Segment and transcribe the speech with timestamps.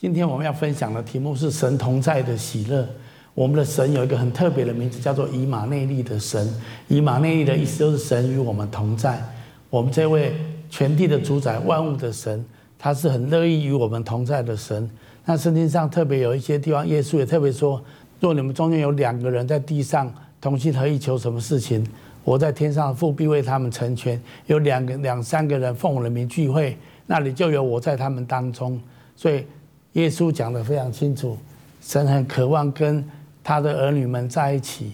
[0.00, 2.88] 今天我们要分享的题目是“神同在的喜乐”。
[3.36, 6.48] 我们的神有一个很特别的名字，叫做以马内利的神。
[6.88, 9.22] 以马内利的意思就是神与我们同在。
[9.68, 10.32] 我们这位
[10.70, 12.42] 全地的主宰、万物的神，
[12.78, 14.88] 他是很乐意与我们同在的神。
[15.26, 17.78] 那圣经上特别有一些地方，耶稣也特别说
[18.20, 20.10] ：“若你们中间有两个人在地上
[20.40, 21.86] 同心合意求什么事情，
[22.24, 24.18] 我在天上的父必为他们成全。
[24.46, 26.74] 有两个、两三个人奉我的名聚会，
[27.04, 28.80] 那里就有我在他们当中。”
[29.14, 29.44] 所以。
[29.94, 31.36] 耶稣讲得非常清楚，
[31.80, 33.04] 神很渴望跟
[33.42, 34.92] 他的儿女们在一起，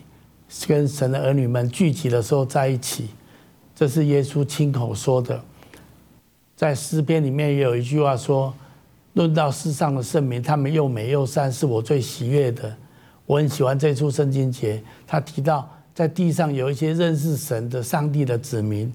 [0.67, 3.09] 跟神的儿女们聚集的时候在一起，
[3.75, 5.41] 这是耶稣亲口说的。
[6.57, 8.55] 在诗篇里面也有一句话说
[9.13, 12.75] ：“论到世上的圣民，他们又美又善，是我最喜悦的。”
[13.27, 18.91] 我很喜欢这处圣经节，他提到在地上有一些认识神的上帝的子民，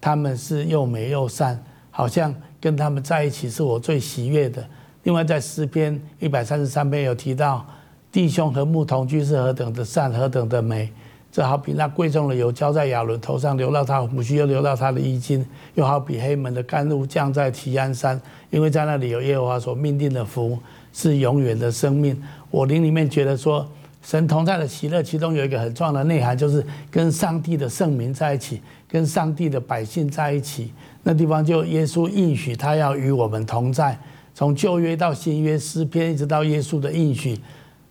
[0.00, 4.68] 他们是又美又善，好像跟他们在一起是我最喜悦的。
[5.06, 7.64] 另外，在诗篇一百三十三篇有提到，
[8.10, 10.90] 弟兄和睦同居是何等的善，何等的美。
[11.30, 15.40] 这好比那贵重的油浇在亚伦头上，流到他胡须，又流到他的衣襟；
[15.76, 20.58] 又好比黑门的甘露降在提安山，因为在那里有耶和华所命定的福，
[20.92, 22.20] 是永远的生命。
[22.50, 23.64] 我灵里面觉得说，
[24.02, 30.72] 神同在的喜乐，其中有一个很重要的内涵，就是跟上帝的圣民在一起，跟上帝的百姓在一起。
[31.04, 33.96] 那地方就耶稣应许他要与我们同在。
[34.36, 37.40] 从旧约到新约，诗篇一直到耶稣的应许，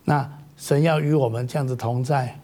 [0.04, 2.38] 那神要与我们这样子同在。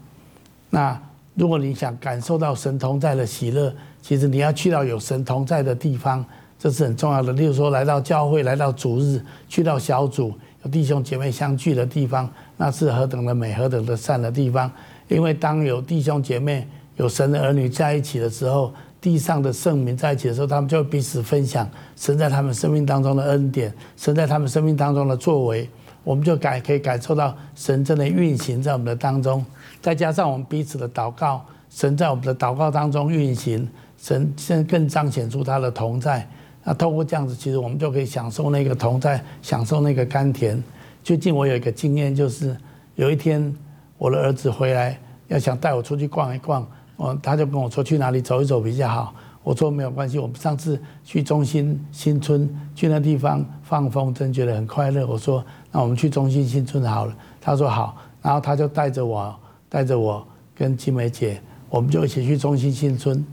[0.70, 1.00] 那
[1.34, 6.24] 如果你想感受到神同在的喜乐，其实你要去到有神同在的地方，
[6.58, 7.32] 这是很重要的。
[7.34, 14.68] 例如说，来到教会，来到主日，去到小组，有弟兄姐妹相聚的地方，那是何等的美，何等的善的地方。
[15.06, 16.66] 因为当有弟兄姐妹、
[16.96, 25.68] 有神的儿女在一起的时候，地上的圣民在一起的时候，他们就彼此分享神在他们生命当中的恩典，神在他们生命当中的作为，
[26.04, 29.44] 我们就感可以感受到神真的运行在我们的当中。
[29.80, 33.68] 再加上我们彼此的祷告，神在我们的祷告当中运行，
[33.98, 36.24] 神现在更彰显出他的同在。
[36.62, 40.62] 那透过这样子，其实我们就可以享受那个同在，享受那个甘甜。
[41.02, 42.56] 最近我有一个经验，就是
[42.94, 43.52] 有一天
[43.98, 44.96] 我的儿子回来，
[45.26, 46.64] 要想带我出去逛一逛。
[46.96, 55.04] 我他就跟我说，去哪里走一走比较好，我说没有关系，我们上次去中心新村去那地方放风筝，觉得很快乐。
[55.06, 59.34] 我说那我们去中心新村好了，他说好，然后他就带着我
[59.68, 63.24] 带着我跟金梅姐，我们就一起去中心新村。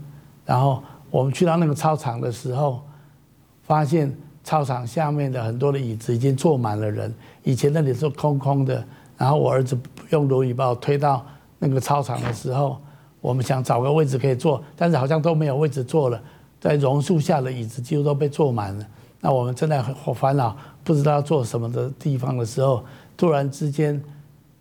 [0.44, 2.80] 然后我们去到那个操场的时候，
[3.62, 8.84] 发现操场下面的很多的椅子已经坐满了人，以前那里是空空的。
[9.16, 9.78] 然后我儿子
[10.08, 11.24] 用轮椅把我推到
[11.58, 12.80] 那个操场的时候。
[13.20, 16.20] 我们想找个位置可以坐，但是好像都没有位置坐了。
[16.60, 18.86] 在榕树下的椅子几乎都被坐满了。
[19.20, 22.82] 那我们正在很烦恼，不知道要坐什么的地方的时候，
[23.16, 24.02] 突然之间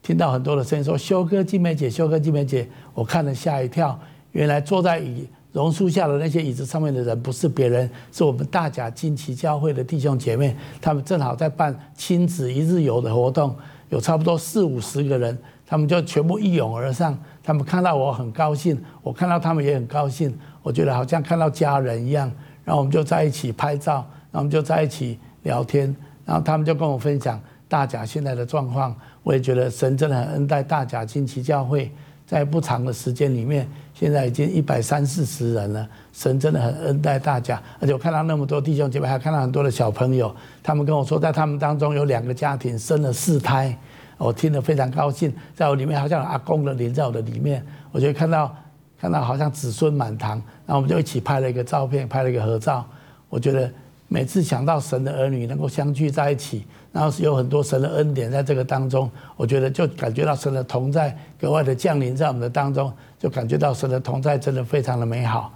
[0.02, 3.98] 听到很多的声音说：“修哥、金梅姐，修哥、金梅姐。”我看了吓一跳，
[4.34, 10.56] 原来坐在椅榕树下的那些椅子上面的人不是别人，是我们大甲金旗教会的弟兄姐妹。
[10.82, 13.56] 他们正好在办亲子一日游的活动，
[13.90, 17.18] 有差不多四五十个人，他们就全部一拥而上。
[17.44, 22.32] 他们看到我很高兴，我看到他们也很高兴，我觉得好像看到家人一样。
[22.64, 23.94] 然后我们就在一起拍照，
[24.32, 25.96] 然后我们就在一起聊天。
[26.26, 28.96] 然后他们就跟我分享大甲现在的状况。
[29.24, 31.92] 我也觉得神真的很恩待大甲金旗教会，
[32.28, 35.88] 在不长的时间里面，现在已经一百三四十人了。
[36.14, 40.32] 神真的很恩待大甲，而且我看到那么多弟兄姐妹，还看到很多的小朋友。
[40.62, 43.76] 他们跟我说，在他们当中有两个家庭生了四胎。
[44.20, 48.54] 我听得非常高兴，在我里面好像阿公的灵在我的里面，我就看到
[49.00, 50.32] 看到好像子孙满堂，
[50.68, 52.86] 然后我们就一起拍了一个照片，拍了一个合照。
[53.30, 53.72] 我觉得
[54.10, 65.54] 每次想到神的儿女能够相聚在一起，然后是有很多神的恩典在这个当中，我觉得就感觉到神的同在格外的降临在我们的当中，就感觉到神的同在真的非常的美好。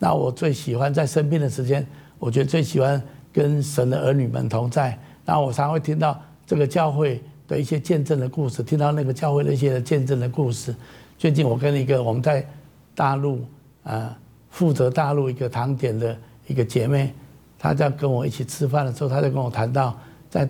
[0.00, 1.86] 那我最喜欢在生病的时间，
[2.18, 3.00] 我觉得最喜欢
[3.32, 4.98] 跟神的儿女们同在。
[5.24, 7.22] 然后我常会听到这个教会。
[7.50, 10.72] 的一些见证的故事，听到那个教会的一些见证的故事。
[11.18, 12.46] 最近我跟一个我们在
[12.94, 13.44] 大陆
[13.82, 14.16] 啊
[14.50, 16.16] 负责大陆一个堂点的
[16.46, 17.12] 一个姐妹，
[17.58, 19.98] 她在跟我一起吃饭的时候，她就跟我谈到
[20.30, 20.48] 在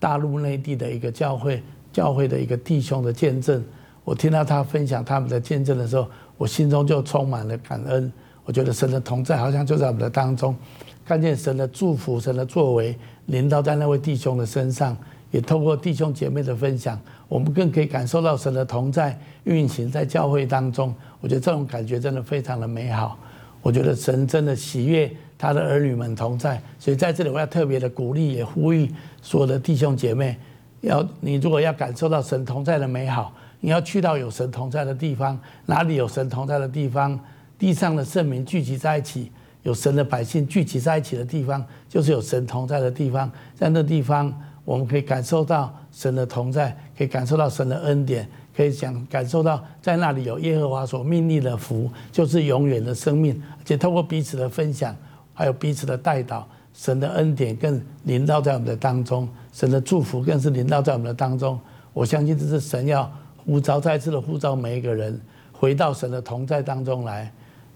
[0.00, 1.62] 大陆内地的一个教会，
[1.92, 3.62] 教会的一个弟兄的见证。
[4.02, 8.12] 我听到她分享他们的见证的时候，我心中就充满了感恩。
[8.44, 10.56] 我觉得神的同在好像就在我们的当中，
[11.04, 14.96] 看见神的祝福、神的作为临到在那位弟兄的身上。
[15.30, 16.98] 也透过弟兄姐妹的分享，
[17.28, 20.94] 我们更可以感受到神的同在运行在教会当中。
[21.20, 23.18] 我觉得这种感觉真的非常的美好。
[23.62, 26.60] 我觉得神真的喜悦他的儿女们同在。
[26.78, 28.90] 所以在这里，我要特别的鼓励，也呼吁
[29.20, 30.36] 所有的弟兄姐妹，
[30.80, 35.38] 要你如果要感受到神同在的美好，你要去到有神同在的地方。
[35.66, 37.20] 哪里有神同在的地方，
[37.58, 39.30] 地上的圣民聚集在一起，
[39.62, 43.30] 有神的百姓聚集在一起的地方，就是有神同在的地方。
[43.54, 44.32] 在那地方，
[44.64, 48.28] 我们可以感受到神的同在，可以感受到神的恩典。
[48.52, 53.40] 可以想感受到，在那里有耶和华所命令的福，就是永远的生命。
[53.52, 54.94] 而且透过彼此的分享，
[55.32, 61.58] 还有彼此的带导，神的恩典更临到在我们的当中，神的祝福更是临到在我们的当中。
[61.94, 63.10] 我相信这是神要
[63.46, 65.18] 呼召，再次的呼召每一个人
[65.52, 67.32] 回到神的同在当中来。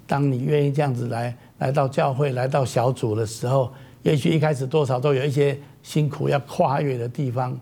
[0.07, 3.73] 当你愿意这样子来来到教会、来到小组的时候，
[4.05, 7.59] 也许一开始多少都有一些辛苦要跨越的地方。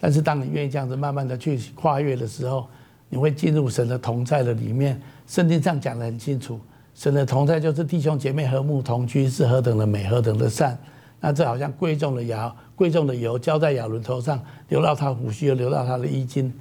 [0.00, 2.66] 但是，当你愿意这样子慢慢的去跨越的时候，
[3.08, 5.00] 你会进入神的同在的里面。
[5.26, 6.60] 圣经上讲得很清楚，
[6.94, 10.78] 神的同在就是弟兄姐妹和睦同居，是何等的美，何等的善。
[11.18, 16.52] 那这好像贵重的油，贵重的油浇在亚伦头上，流到他胡须，又流到他的衣襟。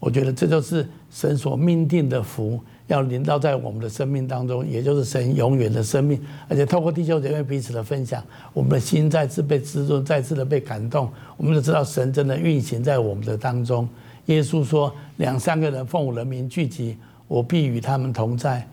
[0.00, 2.58] 我觉得这就是神所命定的福。
[2.86, 6.18] 要临到在我们的生命当中，也就是神永远的生命，
[6.48, 8.24] 而且透过弟兄姐妹彼此的分享，
[8.54, 11.06] 我们的心再次被滋润，再次的被感动。
[11.36, 13.86] 我们就知道神真的运行在我们的当中。
[14.24, 16.96] 耶稣说：“两三个人奉我人民聚集，
[17.26, 18.66] 我必与他们同在。”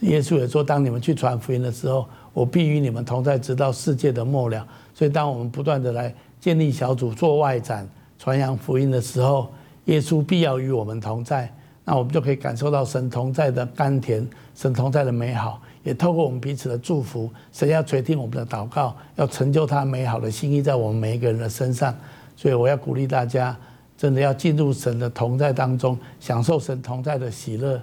[0.00, 7.86] 耶稣也说：“当你们去传福音的时候，我必与你们同在，直到世界的末了。”所以，当我们不断的来建立小组、做外展、
[8.18, 9.52] 传扬福音的时候，
[9.88, 11.52] 耶稣必要与我们同在。
[11.84, 21.94] 那我们就可以感受到神同在的甘甜，神同在的美好，也透过我们彼此的祝福，神要垂听我们的祷告，要成就他美好的心意在我们每一个人的身上。
[22.36, 23.56] 所以我要鼓励大家，
[23.96, 27.80] 真的要进入神的同在当中，享受神同在的喜乐。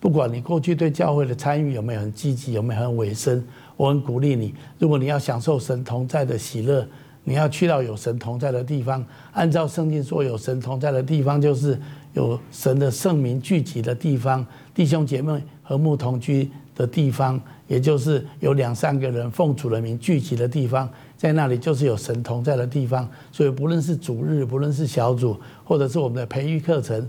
[0.00, 3.46] 不管你过去对教会的参与有没有很积极，有没有很委身，
[3.76, 6.88] 我很鼓励你，如果你要享受神同在的喜乐，
[7.24, 9.04] 你要去到有神同在的地方。
[9.32, 11.78] 按照圣经说，有神同在的地方就是。
[12.14, 16.46] 有神的圣民聚集的地方，弟兄姐妹和睦同居
[16.76, 20.86] 的地方，也就是有两三个人奉主的名聚集的地方，
[21.16, 23.08] 在那里就是有神同在的地方。
[23.32, 27.08] 所以不论是主日，不论是小组，或者是我们的培育课程，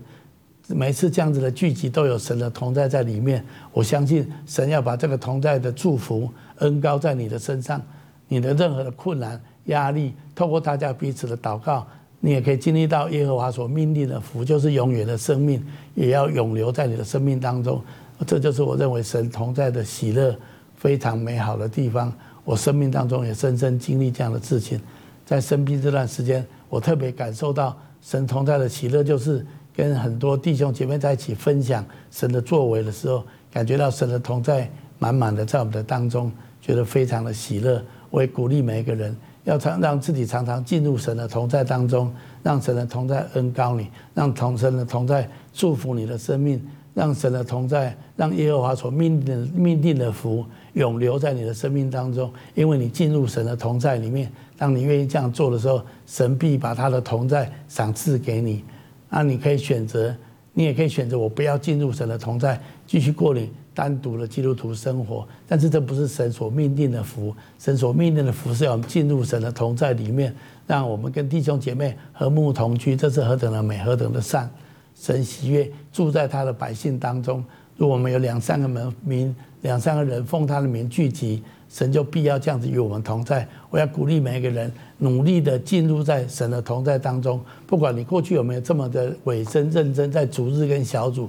[0.69, 3.45] 每次这样子的聚集都有神的同在在里面。
[3.73, 7.81] 我相信神要把这个同在的祝福恩高在你的身上，
[8.29, 11.85] 你的任何的困难、压力，透过大家彼此的祷告。
[12.25, 15.61] 你也可以经历到耶和华所命令的福，就是永远的生命，
[15.93, 17.81] 也要永留在你的生命当中。
[18.25, 20.33] 这就是我认为神同在的喜乐，
[20.77, 22.13] 非常美好的地方。
[22.45, 24.79] 我生命当中也深深经历这样的事情。
[25.25, 29.45] 在生病这段时间，我特别感受到神同在的喜乐，就是
[29.75, 33.21] 跟很多弟兄姐妹在一起分享神的作为的时候，
[33.51, 36.31] 感觉到神的同在满满的在我们的当中，
[36.61, 37.83] 觉得非常的喜乐。
[38.09, 39.13] 我也鼓励每一个人。
[39.43, 46.61] 要常让自己常常进入神的同在当中，让神的同在恩膏你，让同神的同在祝福你的生命，
[46.93, 52.31] 让神的同在，让耶和华所命定的命定的福永留在你的生命当中。
[52.55, 58.63] 因为你进入神的同在里面，当你愿意这样做的时候，神必把他的同在赏赐给你。
[59.09, 60.15] 那你可以选择，
[60.53, 63.51] 你也可以选择我不要进入神的同在，继续过你。
[63.73, 67.35] 单独的基督徒生活，但是这不是神所命定的福。
[67.57, 70.35] 神所命定的福是要进入神的同在里面，
[70.67, 74.49] 让我们跟弟兄姐妹和睦同居，这是何等的美，何等的善。
[74.95, 77.43] 神喜悦住在他的百姓当中。
[77.75, 83.47] 如果我们有两三个门名，两三个人奉他的名聚集，神就必要这样子与我们同在。
[83.71, 87.41] 我要鼓励每一个人努力的进入在神的同在当中。
[87.65, 91.27] 不管你过去有没有这么的委身认真，在主日跟小组。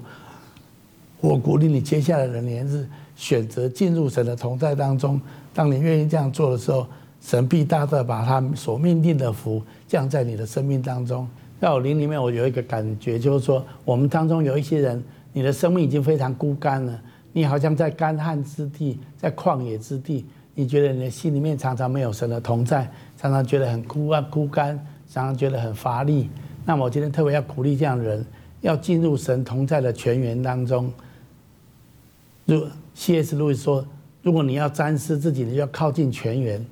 [1.25, 5.19] 我鼓励你，接下来的年日选择进入神的同在当中。
[5.55, 6.87] 当你愿意这样做的时候，
[7.19, 11.27] 神必大大把他所命定的福降在你的生命当中。
[11.59, 15.03] 在我灵里面，我有一个感觉，就是说，我们当中有一些人，
[15.33, 17.01] 你的生命已经非常枯干了，
[17.33, 24.77] 你好像在干旱之地，在旷野之地，你觉得你的心里面常常没有神的同在，常常觉得很枯啊枯干，
[25.09, 26.29] 常常觉得很乏力。
[26.67, 28.27] 那么我今天特别要鼓励这样的人，
[28.61, 30.93] 要进入神同在的泉源当中。
[32.47, 33.35] 如 C.S.
[33.37, 33.85] 路易说
[34.23, 36.65] ：“如果你要沾湿自己，你就要靠近泉源。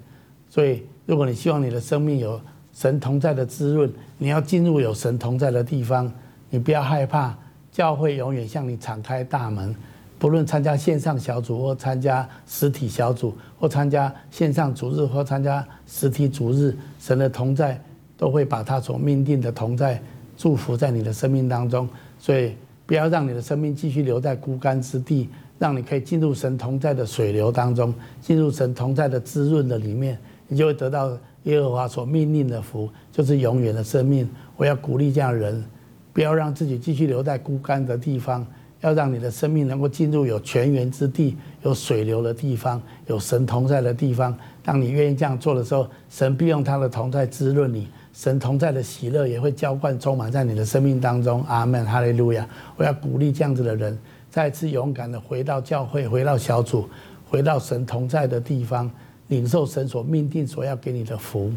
[0.48, 2.40] 所以，如果你希望你的生命有
[2.72, 6.12] 神同在的滋润，你要进入有神同在的地方。
[6.50, 7.34] 你不要害怕，
[7.72, 9.74] 教会永远向你敞开大门。
[10.18, 17.82] 不论参加线上小组，或参加实体小组，或参加线上主日，或参加实体主日，神的同在
[18.16, 20.00] 都会把他所命定的同在
[20.36, 21.88] 祝福在你的生命当中。
[22.20, 22.54] 所以，
[22.86, 25.28] 不要让你的生命继续留在孤干之地。”
[25.58, 30.18] 让你可以进入神同在的水流当中，进入神同在的滋润的里面，
[30.48, 34.28] 你就会得到耶和华所命令的福，就是永远的生命。
[34.56, 35.64] 我要鼓励这样的人，
[36.12, 38.46] 不要让自己继续留在枯干的地方，
[38.80, 44.36] 要让你的生命能够进入有泉源之地、有水流的地方、有神同在的地方。
[44.64, 51.42] 当你愿意这样做的时候，神必用他的同在滋润你，神同在的喜乐也会浇灌充满在你的生命当中。
[51.48, 52.48] 阿门，哈利路亚！
[52.76, 53.98] 我要鼓励这样子的人，
[54.32, 56.88] 再次勇敢的回到教会，回到小组，
[57.28, 58.90] 回到神同在的地方，
[59.28, 61.52] 领受神所命定所要给你的福。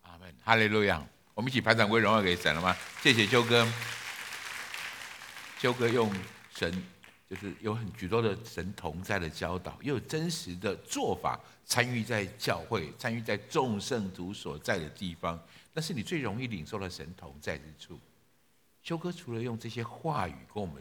[0.00, 1.06] 阿门，哈利路亚！
[1.34, 2.74] 我们一起拍掌归荣耀给神了吗？
[3.02, 3.68] 谢谢修哥，
[5.58, 6.10] 修哥用
[6.54, 6.82] 神。
[7.28, 15.36] 就是有很许多的神同在的教导，又有真实的做法，参与在教会，参与在众圣徒所在的地方，
[15.74, 17.98] 那是你最容易领受的神同在之处。
[18.84, 20.80] 修哥除了用这些话语跟我们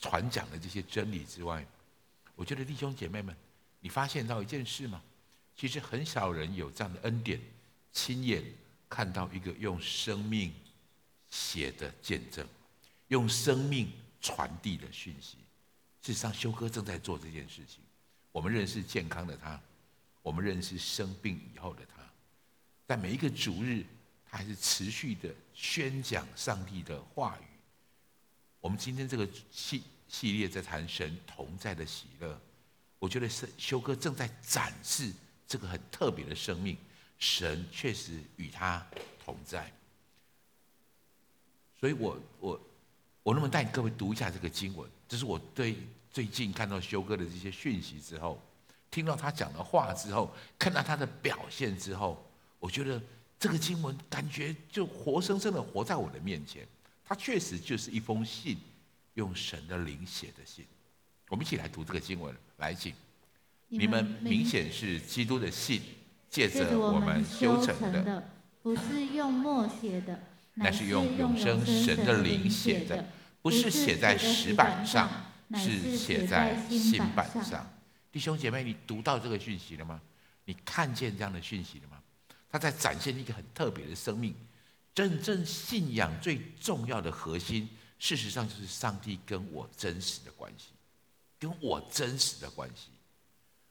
[0.00, 1.66] 传讲的这些真理之外，
[2.34, 3.36] 我觉得弟兄姐妹们，
[3.80, 5.02] 你发现到一件事吗？
[5.56, 7.40] 其实很少人有这样的恩典，
[7.92, 8.44] 亲眼
[8.88, 10.52] 看到一个用生命
[11.28, 12.46] 写的见证，
[13.08, 13.90] 用生命
[14.20, 15.36] 传递的讯息。
[16.00, 17.80] 事实上，修哥正在做这件事情。
[18.30, 19.60] 我们认识健康的他，
[20.22, 22.02] 我们认识生病以后的他，
[22.86, 23.84] 在每一个主日，
[24.30, 27.47] 他还是持续的宣讲上帝的话语。
[28.68, 32.38] 我们今天这个系系列在谈神同在的喜乐，
[32.98, 35.10] 我觉得是修哥正在展示
[35.46, 36.76] 这个很特别的生命，
[37.18, 38.86] 神确实与他
[39.24, 39.72] 同在。
[41.80, 42.60] 所以我我
[43.22, 44.86] 我能不能带各位读一下这个经文？
[45.08, 45.74] 这是我对
[46.10, 48.38] 最近看到修哥的这些讯息之后，
[48.90, 52.22] 听到他讲的话之后，看到他的表现之后，
[52.58, 53.00] 我觉得
[53.40, 56.68] 这个经文感觉就活生生的活在我的面前。
[57.08, 58.58] 他确实就是一封信，
[59.14, 60.66] 用神的灵写的信。
[61.30, 62.92] 我们一起来读这个经文，来，请
[63.68, 65.80] 你们明显是基督的信，
[66.28, 68.30] 借着我们修成的，
[68.62, 70.20] 不是用墨写的，
[70.54, 73.04] 乃是用永生神的灵写的。
[73.40, 75.08] 不是写在石板上，
[75.54, 77.66] 是写在心板上。
[78.12, 79.98] 弟兄姐妹，你读到这个讯息了吗？
[80.44, 82.02] 你看见这样的讯息了吗？
[82.50, 84.34] 他在展现一个很特别的生命。
[84.98, 87.68] 真正信仰最重要的核心，
[88.00, 90.70] 事实上就是上帝跟我真实的关系，
[91.38, 92.88] 跟我真实的关系。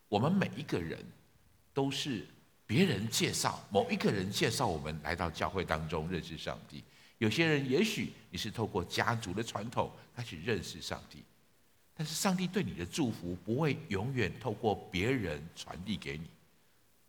[0.08, 1.06] 我们每一个人
[1.74, 2.26] 都是
[2.66, 6.82] 别人介绍，某一个人介绍我们来到教会当中认识上帝。
[7.18, 11.22] 有些人也许你是透过家族的传统开始认识上帝，
[11.94, 16.30] 但是上帝对你的祝福不会永远透过别人传递给你。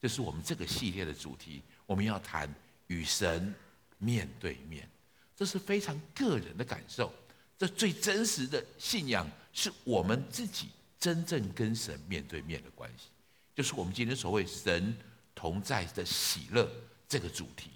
[0.02, 2.52] 这是我们这个系列的主题，我们要谈
[2.88, 3.54] 与神
[3.98, 4.88] 面对面，
[5.36, 7.12] 这是非常个人的感受。
[7.58, 13.08] 这最真实的信仰是我们自己真正跟神面对面的关系，
[13.54, 14.96] 就是我们今天所谓神
[15.34, 16.70] 同在的喜乐
[17.08, 17.70] 这个主题。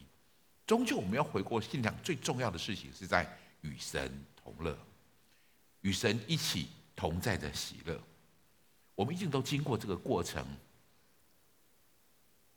[0.67, 3.29] 终究我们要回过信仰，最重要的事情是在
[3.62, 4.79] 与神同乐，
[5.81, 8.00] 与神一起同在的喜乐。
[8.95, 10.47] 我们一定都经过这个过程。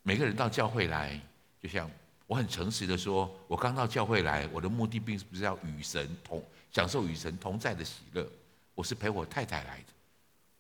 [0.04, 1.20] 每个人到教会来，
[1.60, 1.90] 就像
[2.28, 8.28] 我很诚实的说，我刚到教会来，我的目的并不是要与神同享受与神同在的喜乐，
[8.74, 9.86] 我是陪我太太来的。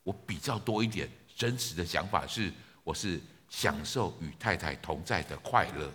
[0.03, 2.53] 我比较多一点真实的想法是，
[2.83, 3.19] 我是
[3.49, 5.91] 享受与太太同在的快乐。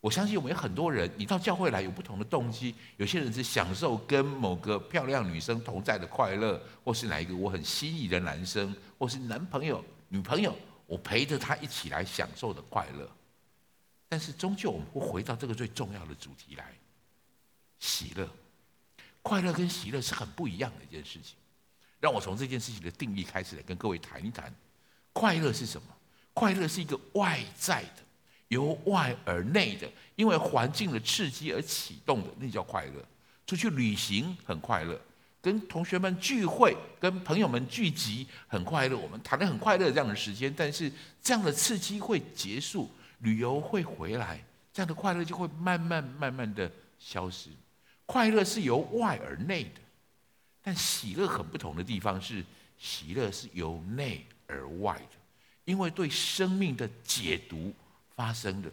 [0.00, 2.72] 我相信我们有很多人，你到教会来有不同的动机。
[2.98, 13.10] 有些人是享受跟某个漂亮女生同在的快乐，或是哪一个我很心仪的男生，或是男朋友、女朋友，我陪着他一起来享受的快乐。
[14.08, 16.72] 但是终究我们会回到这个最重要的主题来：
[17.78, 18.28] 喜乐、
[19.22, 21.36] 快乐跟喜乐是很不一样的一件事情。
[22.00, 24.54] 让我从这件事情的定义开始来跟各位谈一谈。
[25.12, 25.88] 快乐是什么？
[26.32, 28.04] 快乐是一个外在的。
[28.48, 29.86] 由外而内的，
[30.16, 33.04] 因为环境的刺激而启动的，那叫快乐。
[33.46, 34.98] 出去旅行很快乐，
[35.42, 40.54] 跟同学们聚会、跟朋友们聚集很快乐，我们谈得很快乐这样的时间。
[40.56, 47.50] 但是这样的刺激会结束，旅游会回来，这样的快乐就会慢慢慢慢的消失。
[48.06, 49.80] 快乐是由外而内的，
[50.62, 52.44] 但喜乐很不同的地方是，
[52.78, 55.16] 喜乐是由内而外的，
[55.64, 57.74] 因为对生命的解读。
[58.18, 58.68] 发生的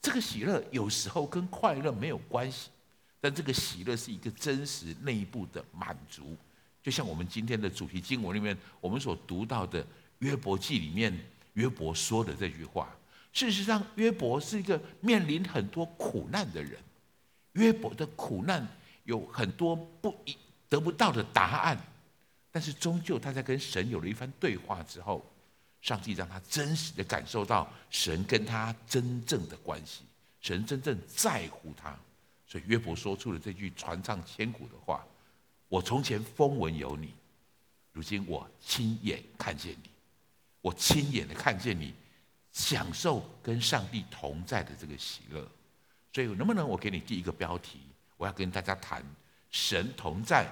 [0.00, 2.70] 这个喜乐有时候跟快乐没有关系，
[3.20, 6.36] 但这个喜乐是一个真实内部的满足。
[6.80, 9.84] 就像我们今天的主题经文里面，我们所读到的
[10.20, 11.12] 约伯记里面，
[11.54, 12.88] 约伯说的这句话。
[13.32, 16.78] 事实上，约伯是一个面临很多苦难的人。
[17.52, 18.66] 约伯的苦难
[19.04, 20.36] 有很多不一
[20.68, 21.78] 得不到的答案，
[22.50, 25.24] 但是终究他在跟神有了一番对话之后，
[25.80, 30.02] 上帝让他真实的感受到神跟他真正的关系，
[30.40, 31.96] 神真正在乎他。
[32.46, 35.06] 所以约伯说出了这句传唱千古的话
[35.68, 37.14] ：“我从前风闻有你，
[37.92, 39.90] 如今我亲眼看见你，
[40.60, 41.94] 我亲眼的看见你，
[42.52, 45.46] 享受跟上帝同在的这个喜乐。”
[46.12, 47.80] 所以能不能我给你第一个标题？
[48.16, 49.04] 我要跟大家谈
[49.50, 50.46] 神同在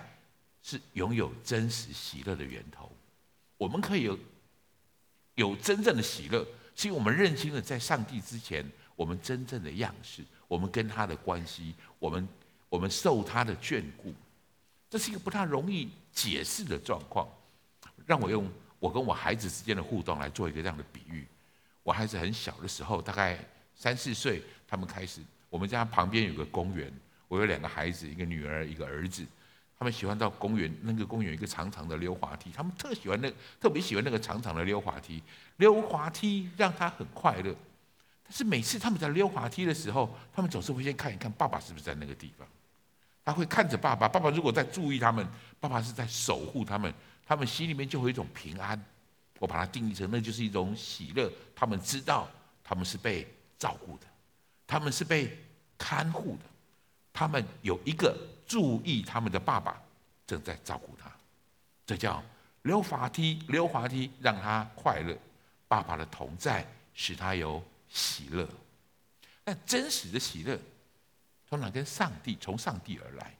[0.62, 2.90] 是拥有真实喜乐的源头。
[3.56, 4.18] 我们可以有
[5.34, 8.64] 有真正的喜乐，是因为我们认清了在上帝之前
[8.94, 10.24] 我们真正的样式。
[10.46, 12.26] 我们跟他的关系，我们
[12.68, 14.14] 我们受他的眷顾，
[14.88, 17.28] 这是一个不太容易解释的状况。
[18.06, 21.26] 让我用我跟我孩子之间的互动来做一个这样的比喻。
[21.88, 23.38] 我孩子很小的时候，大概
[23.74, 26.92] 三四岁，他们开始，我们家旁边有个公园，
[27.28, 29.24] 我有两个孩子，一个女儿，一个儿子，
[29.78, 35.22] 他们喜欢到公园，那个公园一个长长的溜滑梯，他们特喜欢那特别喜欢那个长长的溜滑梯，
[35.56, 37.56] 溜滑梯让他很快乐。
[38.22, 42.46] 但是每次他们在溜滑梯的时候，他们总是会先看一看爸爸是不是在那个地方。
[43.24, 45.26] 他会看着爸爸，爸爸如果在注意他们，
[45.58, 46.92] 爸爸是在守护他们，
[47.26, 48.78] 他们心里面就会有一种平安。
[49.38, 51.30] 我把它定义成那就是一种喜乐。
[51.54, 52.28] 他们知道
[52.62, 53.26] 他们是被
[53.58, 54.06] 照顾的，
[54.66, 55.38] 他们是被
[55.76, 56.44] 看护的，
[57.12, 58.16] 他们有一个
[58.46, 59.80] 注意他们的爸爸
[60.26, 61.10] 正在照顾他。
[61.86, 62.22] 这叫
[62.62, 65.16] 溜滑梯，溜滑梯让他快乐。
[65.66, 67.62] 爸爸的同在使他有。
[67.90, 68.46] 喜乐，
[69.42, 70.60] 但真实的喜乐
[71.48, 73.34] 通常跟上帝从上帝而来。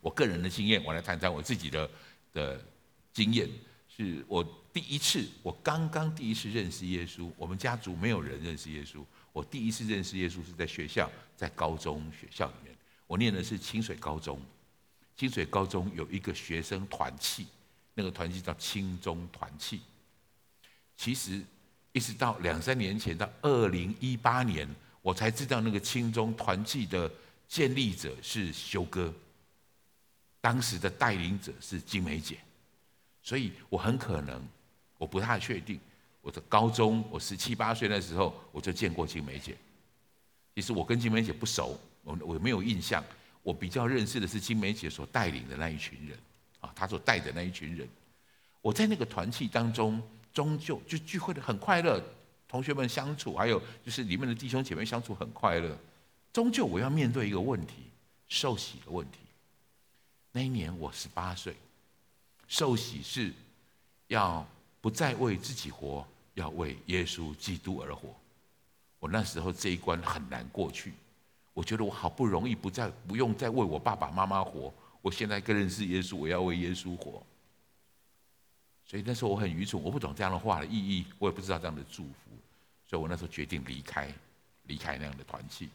[0.00, 1.88] 我个人的经验，我来谈谈我自己的
[2.32, 2.60] 的
[3.12, 3.48] 经验。
[3.98, 7.30] 是我第一次，我刚刚第一次认识耶稣。
[7.36, 9.04] 我们家族没有人认识耶稣。
[9.32, 12.74] 我第一次认识耶稣是在学校，在高中学校里面。
[13.06, 14.40] 我念的是清水高中。
[15.16, 17.46] 清水高中有一个学生团契，
[17.94, 19.80] 那个团契叫清中团契。
[20.96, 21.42] 其实。
[21.92, 24.68] 一直到两三年前，到二零一八年，
[25.02, 27.10] 我才知道那个清中团契的
[27.48, 29.12] 建立者是修哥，
[30.40, 32.38] 当时的带领者是金梅姐，
[33.28, 34.42] 所以我很可能，
[34.96, 35.78] 我不太确定，
[36.22, 39.54] 我的高中我十七八岁那时候我就见过金梅姐。
[40.54, 43.04] 其实我跟金梅姐不熟，我我没有印象，
[43.42, 46.18] 我比较认识的是金梅姐所带领的那一群人，
[46.60, 47.86] 啊，她所带的那一群人，
[48.62, 50.02] 我在那个团契当中。
[50.30, 52.00] 终究就聚会的很快乐，
[52.46, 55.76] 同学们相处，还有就是里面的弟兄姐妹相处很快乐。
[56.32, 57.74] 终究我要面对一个问题，
[58.28, 59.18] 受洗的问题。
[60.30, 61.56] 那一年我十八岁，
[62.48, 63.32] 受洗是
[64.08, 64.44] 要
[64.80, 68.08] 不再为自己活，要为耶稣基督而活。
[68.98, 70.92] 我那时候这一关很难过去，
[71.52, 77.22] 我觉得我好不容易不再不用再为我爸爸妈妈活，我现在更认识耶稣，我要为耶稣活。
[78.84, 82.30] 所以那时候我很愚蠢，我不懂这样的话的意义，我也不知道这样的祝福，
[82.86, 84.10] 所以我那时候决定离开，
[84.64, 85.68] 离开那样的团契。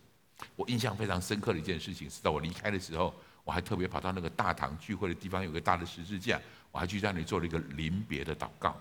[0.56, 6.42] 我印象非常深刻的一件事情是，在我离开的时候，我还特别跑到那个大堂聚会的地方，有个大的十字架，
[6.74, 8.76] 我还去在那里做了一个临别的祷告。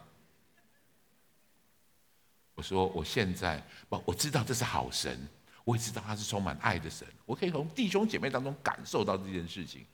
[2.54, 5.16] 我说我现在不，我知道这是好神，
[5.62, 9.86] 我也知道他是充满爱的神，我可以从弟兄姐妹当中感受到这件事情，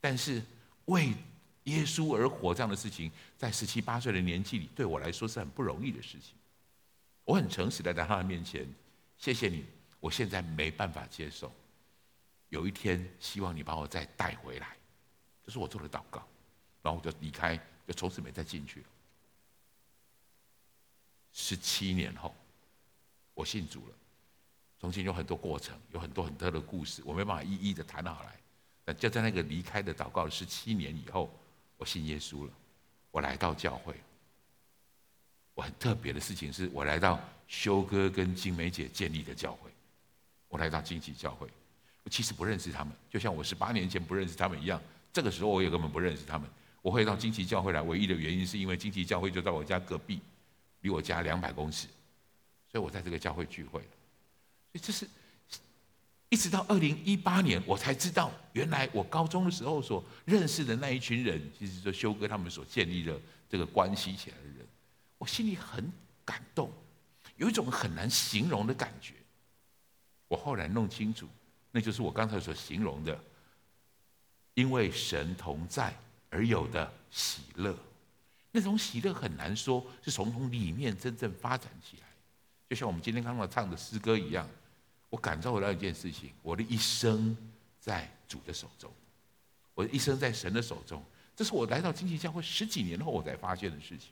[0.00, 0.40] 但是
[0.84, 1.12] 为。
[1.66, 6.36] 耶稣而活这样的事情，在十七八岁的年纪里，对我来说是很不容易的事情。
[7.24, 8.64] 我很诚实的在他的面前，
[9.18, 9.64] 谢谢你，
[9.98, 11.52] 我现在没办法接受。
[12.50, 14.76] 有一天，希望你把我再带回来，
[15.44, 16.24] 这是我做的祷告。
[16.86, 18.86] 然后我就离开，就从此没再进去了。
[21.32, 22.34] 十七年后，
[23.34, 23.94] 我信主了。
[24.78, 28.36] 中间有很多过程，有很多很多的故事，我没办法一一的谈好来。
[28.84, 31.28] 但就在那个离开的祷告十七年以后。
[31.78, 32.52] 我信耶稣了，
[33.10, 33.94] 我来到教会。
[35.52, 39.70] 我很特别的事情是，我来到修哥跟金梅姐建立的教会。
[40.48, 41.46] 我来到惊奇教会，
[42.02, 44.80] 我其实不认识他们，就像我十八年前不认识他们一样。
[45.12, 46.48] 这个时候我也根本不认识他们。
[46.86, 50.20] 我会到惊奇教会来，唯一的原因是因为惊奇教会就在我家隔壁，
[50.82, 51.88] 离我家两百公尺，
[52.70, 53.80] 所以我在这个教会聚会。
[53.80, 55.08] 所以这是。
[56.28, 64.66] 一直到二零一八年，我才知道，原来我高中的时候所认识的那一群人，其实就修哥他们所建立的这个关系起来的人。
[65.18, 65.92] 我心里很
[66.24, 66.70] 感动，
[67.36, 69.14] 有一种很难形容的感觉。
[70.28, 71.28] 我后来弄清楚，
[71.72, 73.18] 那就是我刚才所形容的，
[74.54, 75.92] 因为神同在
[76.36, 77.74] 而有的喜乐。
[78.52, 82.06] 那种喜乐很难说，是从从里面真正发展起来，
[82.68, 84.46] 就像我们今天刚刚唱的诗歌一样。
[85.08, 87.34] 我感受到一件事情：我的一生
[87.80, 88.92] 在主的手中，
[89.72, 91.02] 我的一生在神的手中。
[91.34, 94.10] 这是我来到金旗教会十几年后我才发现的事情，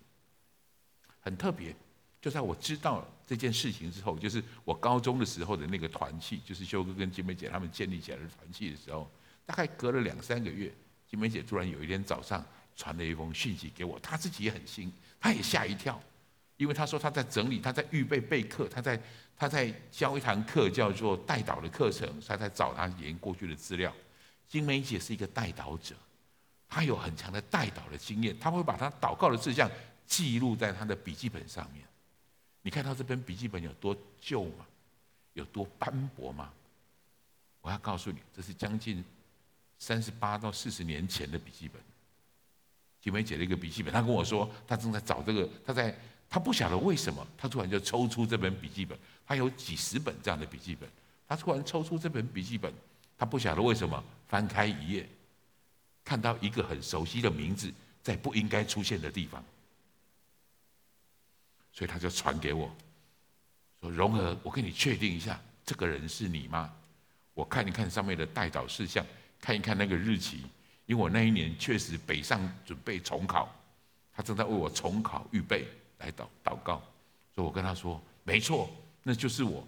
[1.21, 1.75] 很特别。
[2.23, 9.11] 就在我知道这件事情之后，就是我高中的时候的那个团契，就是修哥跟金梅姐他们建立起来的团契的时候，
[9.45, 10.73] 大概隔了两三个月，
[11.09, 12.45] 金梅姐突然有一天早上
[12.77, 16.01] 传了一封讯息给我，她自己也很新，她也吓一跳，
[16.57, 19.01] 因为她说她在整理，她在预备备课，她在
[19.37, 23.93] 她在教一堂课叫做代祷的课程，她在找她研过去的资料。
[24.49, 25.95] 金梅姐是一个代祷者，
[26.69, 29.71] 她有很强的代祷的经验，她会把她祷告的事项
[30.07, 31.85] 记录在她的笔记本上面。
[32.63, 34.67] 你看到这本笔记本有多旧吗？
[35.35, 36.53] 有多斑驳吗？
[37.61, 39.05] 我要告诉你，这是将近
[39.79, 41.81] 三十八到四十年前的笔记本。
[43.01, 45.95] 金梅姐的一个笔记本，她跟我说，她正在找这个，她在，
[46.31, 50.89] 她不晓得为什么，她突然就抽出这本笔记本，她有几十本这样的笔记本，
[51.29, 52.73] 她突然抽出这本笔记本，
[53.19, 55.07] 她不晓得为什么，翻开一页，
[56.03, 57.71] 看到一个很熟悉的名字，
[58.03, 59.45] 在不应该出现的地方。
[61.73, 62.75] 所以她就传给我，
[63.83, 66.75] 说：“荣儿，我跟你确定一下，这个人是你吗？
[67.35, 69.05] 我看一看上面的代祷事项，
[69.45, 70.39] 看一看那个日期，
[70.87, 73.55] 因为我那一年确实北上准备重考，
[74.11, 76.83] 他正在为我重考预备来祷祷告。
[77.35, 78.71] 所以我跟他说，没错，
[79.03, 79.63] 那就是我。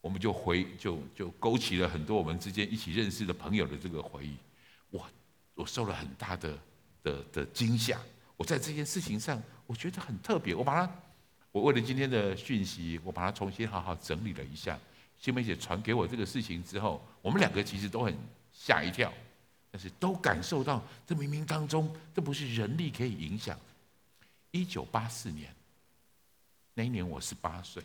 [0.00, 4.34] 我们就回就就勾起了很多我们之间一起认识的朋友的这个回忆。
[4.90, 5.08] 我
[5.54, 6.58] 我受了很大的
[7.04, 8.00] 的的惊吓。”
[8.36, 10.56] 我在这件事情上，我觉得很特别。
[10.56, 10.92] 我把它，
[11.52, 14.76] 我为了今天的讯息，我把它重新好好整理了一下。
[15.18, 18.12] 新梅姐传给我这个事情之后，我们两个其实都很
[18.52, 19.12] 吓一跳，
[19.70, 23.58] 但是都感受到这冥冥当中，这不是人力可以影响。
[24.50, 25.54] 一九八四年
[26.74, 27.82] 那一年，我十八岁。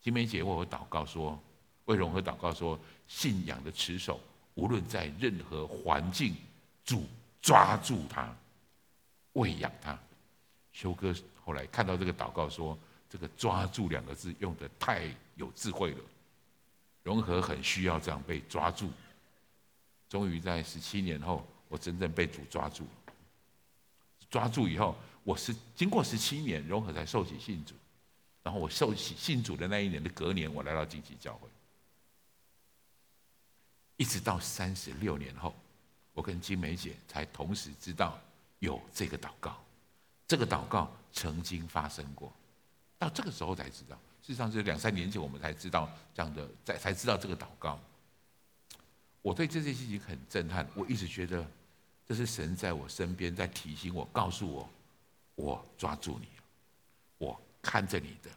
[0.00, 1.42] 金梅姐为我祷告说，
[1.86, 4.20] 为荣和祷告说，信仰的持守，
[4.54, 6.36] 无论在任何环境，
[6.84, 7.06] 主
[7.42, 8.34] 抓住他。
[9.32, 9.98] 喂养他，
[10.72, 11.14] 修哥
[11.44, 12.78] 后来看到这个祷告说
[13.10, 16.00] ：“这个抓住两个字用得太有智慧了。”
[17.02, 18.90] 荣和很需要这样被抓住。
[20.08, 22.86] 终于在十七年后，我真正被主抓住。
[24.30, 27.74] 抓住以后，我是经过十七年，融合才受洗信主。
[28.42, 31.48] 然后我受洗信主的那一年的隔年，我来到金旗教会。
[33.96, 35.54] 一直到三十六年后，
[36.12, 38.18] 我跟金梅姐才同时知道。
[38.60, 39.62] 有这个祷告，
[40.26, 42.32] 这个祷告曾经发生过，
[42.98, 43.94] 到这个时候才知道。
[44.22, 47.78] 事实上是两三年前我们才知道这样的，才才知道这个祷告。
[49.26, 51.44] 我对这件事情很震撼，我一直觉得
[52.06, 54.70] 这是神在我身边在提醒我，告诉我，
[55.34, 56.28] 我抓住你，
[57.18, 58.30] 我看着你的，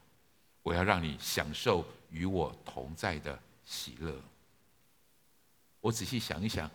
[0.63, 4.19] 我要让你享受与我同在的喜乐。
[5.79, 6.67] 我仔细想一想。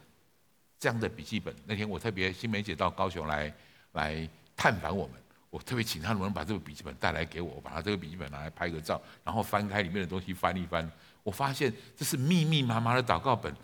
[0.79, 3.53] 这样的笔记本，那天我特别新梅姐到高雄来
[3.93, 5.17] 来探访我们，
[5.49, 10.89] 我特别请她能不能把这个笔记本带来给我，我把他这个笔记本拿来拍个照，然后翻开里面的东西翻一翻，
[11.23, 13.55] 我发现这是密密麻麻的祷告本，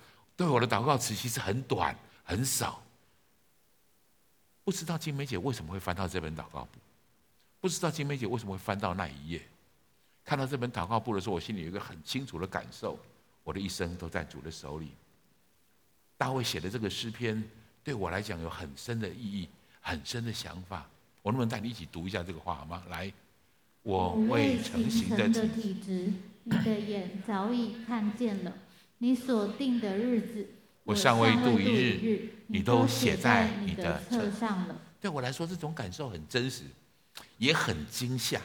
[0.41, 2.83] 对我的祷告词其实很短很少。
[4.65, 6.79] 不知道金梅姐为什么会翻到这本祷告簿？
[7.61, 9.43] 不知道金梅姐为什么会翻到那一页？
[10.25, 12.99] 看到这本祷告簿的时候，我心里有一个很清楚的感受：
[13.45, 14.93] 我的一生都在主的手里。
[16.17, 17.45] 大卫写的这个诗篇，
[17.85, 19.47] 对我来讲有很深的意义，
[19.83, 20.89] 很深的想法。
[21.21, 22.83] 我能不能带你一起读一下这个话好吗？
[22.89, 23.13] 来，
[23.83, 26.11] 我未成形的体质，
[26.45, 28.51] 你的眼早已看见了；
[29.03, 30.47] 你所定的日子，
[30.85, 34.79] 我尚未度一日，你都写在你的册上了。
[35.01, 36.65] 对我来说，这种感受很真实，
[37.39, 38.39] 也很惊吓。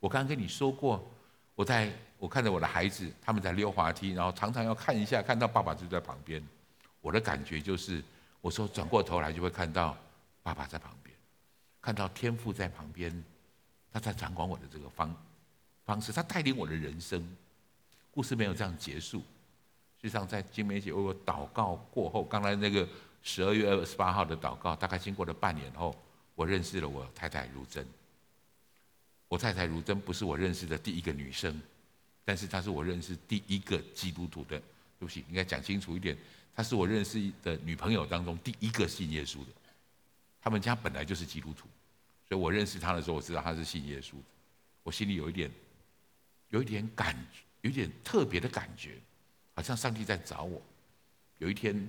[0.00, 1.08] 我刚刚跟你说过，
[1.54, 6.42] 我在我看着我的孩子，他们在溜滑梯，然后常常要看一下，看到爸爸就在旁边。
[7.00, 8.02] 我的感觉就是，
[8.40, 9.96] 我说转过头来就会看到
[10.42, 11.16] 爸爸在旁边，
[11.80, 13.24] 看到天父在旁边，
[13.92, 15.14] 他在掌管我的这个方
[15.84, 17.24] 方式，他带领我的人生。
[18.10, 19.22] 故事没有这样结束。
[20.00, 22.88] 实际上，在金梅姐为我祷告过后，刚才那个
[23.22, 25.94] 十二月二十八号的祷告，大概经过了半年后，
[26.34, 27.86] 我认识了我太太如珍。
[29.28, 31.60] 我太太如珍不是我认识的第一个女生，
[32.24, 34.58] 但是她是我认识第一个基督徒的。
[34.98, 36.16] 对不起，应该讲清楚一点。
[36.54, 39.52] 她是我认识的女朋友当中第一个信耶稣的，
[40.42, 41.68] 他们家本来就是基督徒，
[42.28, 44.24] 所以我认识她的时候，我知道她是信耶稣的。
[44.82, 45.50] 我心里有一点，
[46.48, 47.16] 有一点感，
[47.62, 48.98] 有一点特别的感觉，
[49.60, 50.58] 好像上帝在找我。
[51.36, 51.86] 有一天，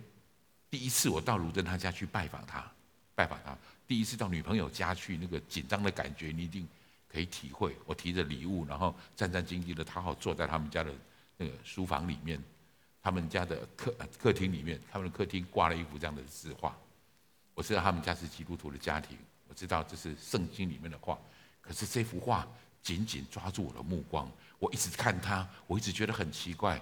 [0.70, 2.70] 第一次我到卢珍他家去拜访他，
[3.16, 3.58] 拜访他，
[3.88, 6.68] 第一次到女朋友家去，那个紧张的感觉你一定
[7.08, 7.74] 可以体会。
[7.86, 10.94] 我提着礼物，然后战战兢兢的讨好坐在他们家的
[11.38, 12.44] 那个书房里面。
[13.02, 16.78] 他们家的客客厅里面，他们的客厅挂了一幅这样的字画。
[17.54, 21.18] 我知道他们家是基督徒的家庭，我知道这是圣经里面的话。
[21.62, 22.46] 可是这幅画
[22.84, 24.30] 紧紧抓住我的目光，
[24.60, 26.82] 我一直看它，我一直觉得很奇怪，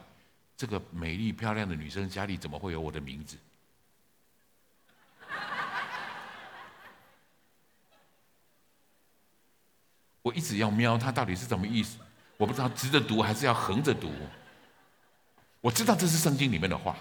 [0.60, 3.38] 这个美丽漂亮的女生家里怎么会有我的名字？
[10.22, 11.98] 我一直要瞄她到底是什么意思，
[12.36, 14.12] 我不知道直着读还是要横着读。
[15.62, 16.98] 我知道这是圣经里面的话。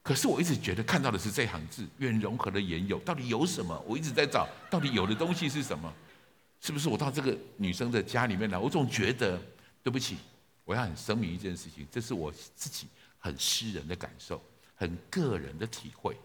[0.00, 3.76] 可是我一直觉得看到的是这行字“愿融合的言有”，到底有什么？
[3.84, 5.92] 我一直在找，到底有的东西是什么？
[6.60, 8.56] 是不是我到这个女生的家里面来？
[8.56, 9.42] 我总觉得，
[9.82, 10.18] 对不起，
[10.64, 12.86] 我要很声明一件事情，这是我自己
[13.18, 14.42] 很私人的感受，
[14.74, 16.16] 很个人的体会。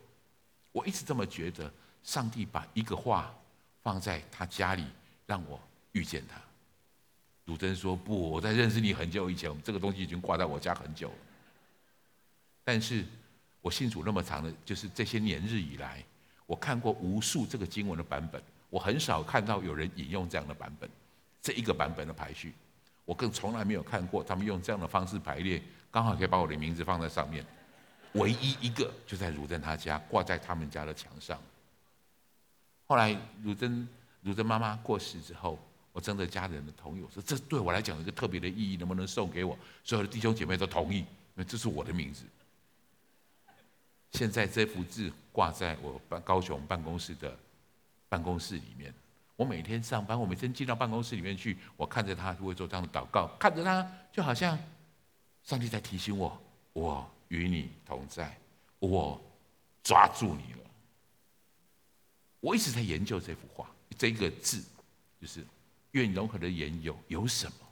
[0.72, 1.72] 我一直这么觉得，
[2.04, 3.34] 上帝把一个话
[3.82, 4.86] 放在他家里，
[5.26, 5.60] 让我
[5.92, 6.42] 遇见他。
[7.46, 11.16] 鲁珍说：“不，我在认识你很久以前，这个东西已经挂在我家很久了。”
[12.64, 13.06] 但是。
[13.60, 16.02] 我信主那么长的，就是这些年日以来，
[16.46, 20.90] 我看过无数这个经文的版本，我很少看到有人引用这样的版本，
[21.42, 22.54] 这一个版本的排序，
[23.08, 27.46] 我更从来没有看过他们用这样的方式排列，刚好可以把我的名字放在上面，
[28.16, 31.40] 唯一一个就在鲁珍他家挂在他们家的墙上。
[32.86, 33.88] 后来鲁珍
[34.24, 35.58] 鲁珍妈妈过世之后，
[35.94, 39.58] 我征得家人的同意，我说这对我来讲有一个特别的意义，能不能送给我？
[39.86, 42.26] 所有的弟兄姐妹都同意，因为这是我的名字。
[44.12, 47.34] 现在这幅字挂在我办高雄办公室的
[48.10, 48.94] 办公室里面。
[49.38, 54.60] 我每天上班，我每天进到办公室里面去，我看着他就会做这样的祷告，看着他就好像
[55.44, 56.38] 上帝在提醒我：
[56.74, 58.38] 我与你同在，
[58.80, 59.22] 我
[59.82, 60.60] 抓住你了。
[62.42, 64.62] 我一直在研究这幅画，这个字
[65.22, 65.46] 就是
[65.92, 67.68] “愿融合的言有”有什么？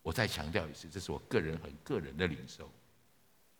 [0.00, 2.70] 我再强调一次，这是我个人很个人的领受。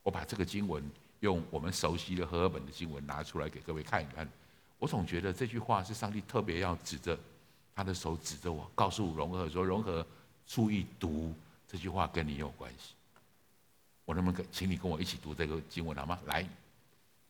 [0.02, 0.82] 我把这个经文。
[1.22, 4.28] 用我们熟悉的和合本的经文拿出来给各位看一看，
[4.76, 7.16] 我总觉得这句话是上帝特别要指着
[7.74, 10.06] 他的手指着我，告诉融合说：融合，
[10.46, 11.34] 注意读
[11.66, 12.94] 这句话跟你有关系。
[14.04, 16.18] 我能不能请你跟我一起读这个经文好吗？
[16.26, 16.46] 来，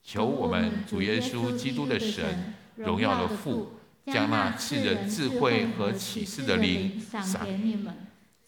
[0.03, 3.73] 求我们主耶稣基督的神，荣耀的父，
[4.07, 7.95] 将那赐人智慧和启示的灵赏给你们，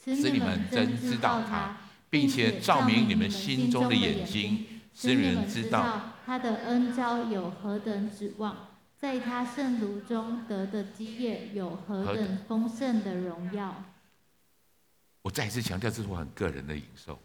[0.03, 1.77] 使你们真知道他，
[2.11, 4.67] 并且照明你们心中的眼睛。
[4.97, 8.74] 使你们知道他的恩召有何等指望，
[9.05, 13.85] 在他圣炉中得的基业有何等丰盛的荣耀。
[15.21, 17.21] 我再一次强调，这是我很个人的领受。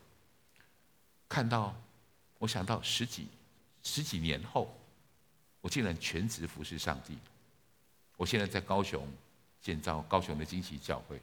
[1.30, 1.74] 看到，
[2.38, 3.30] 我想到十几
[3.82, 4.78] 十几年后，
[5.62, 7.18] 我竟然全职服侍上帝。
[8.18, 9.08] 我现在在高雄
[9.62, 11.18] 建造高雄的惊奇教会，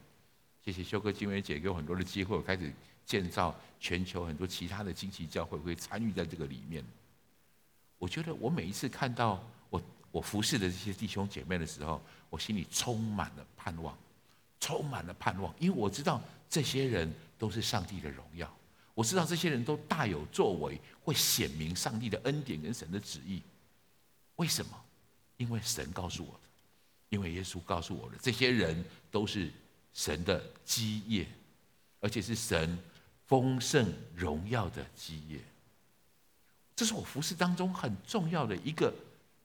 [0.65, 2.73] 谢谢修哥、金梅姐给我很多的机会，我开始。
[3.05, 6.83] 建造全球很多其他的惊奇教会会参与在这个里面。
[7.99, 9.41] 我觉得我每一次看到
[10.17, 12.01] 我服侍的这些弟兄姐妹的时候，
[12.31, 13.95] 我心里充满了盼望，
[14.59, 18.51] 充满了盼望，因为我知道这些人都是上帝的荣耀，
[18.95, 23.43] 我知道这些人都大有作为，会显明上帝的恩典跟神的旨意。
[24.37, 24.71] 为什么？
[25.37, 26.49] 因为神告诉我的，
[27.09, 29.51] 因为耶稣告诉我的，这些人都是
[29.93, 31.27] 神的基业，
[31.99, 32.75] 而且是神。
[33.27, 35.37] 丰盛荣耀的基业，
[36.77, 38.93] 这是我服侍当中很重要的一个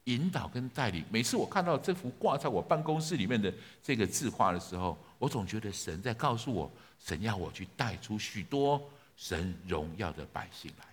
[0.05, 1.03] 引导跟带领。
[1.09, 8.81] 每次我看到这幅挂在我办公室里面的这个字画的时候，我总觉得神在告诉我，神要我去带出许多
[9.15, 10.85] 神荣耀的百姓来。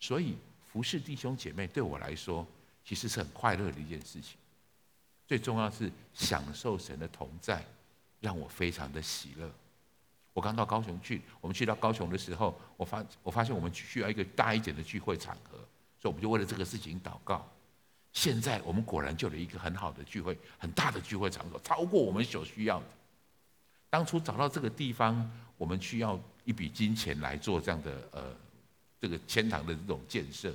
[0.00, 0.36] 所以
[0.72, 2.46] 服侍弟兄姐妹对我来说，
[2.84, 4.36] 其实是很快乐的一件事情。
[5.26, 7.64] 最重要是享受神的同在，
[8.20, 9.50] 让我非常的喜乐。
[10.32, 15.58] 我刚到高雄去，我们去到高雄的时候，我发我发现我们需要一个大一点的聚会场合，
[16.00, 17.46] 所以我们就为了这个事情祷告。
[18.12, 22.86] 现在我们果然就有一个很好的聚会，很大的聚会场所，超过我们所需要的。
[23.90, 28.36] 当初找到这个地方，我们需要一笔金钱来做这样的呃
[29.00, 30.54] 这个天堂的这种建设。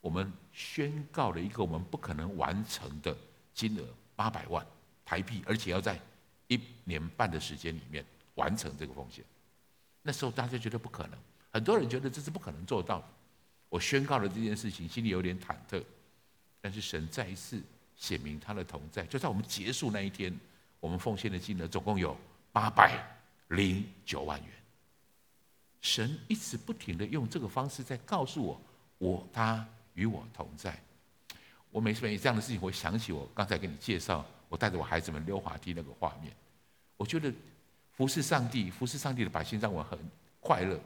[0.00, 3.16] 我们宣告了一个我们不可能完成的
[3.52, 3.84] 金额
[4.14, 4.64] 八百万
[5.04, 6.00] 台币，而且要在
[6.46, 8.04] 一年半的时间里面。
[8.36, 9.24] 完成这个奉献，
[10.02, 11.18] 那时候大家觉得不可能，
[11.50, 13.04] 很多人觉得这是不可能做到的。
[13.70, 15.82] 我宣告了这件事情，心里有点忐忑，
[16.66, 17.62] 但是神再一次
[17.94, 19.04] 显明他的同在。
[19.04, 20.36] 就在我们结束那一天，
[20.80, 22.18] 我们奉献的金额总共有
[22.50, 23.00] 八百
[23.50, 24.50] 零九万元。
[25.80, 28.60] 神一直不停地用这个方式在告诉我，
[28.98, 30.76] 我他与我同在。
[31.70, 36.34] 我每次每这样的事情，我想起我刚才给你介绍，我带着我孩子们溜滑梯那个画面，
[36.96, 37.32] 我觉得。
[37.92, 39.98] 服侍上帝，服侍上帝的百姓让我很
[40.38, 40.78] 快乐，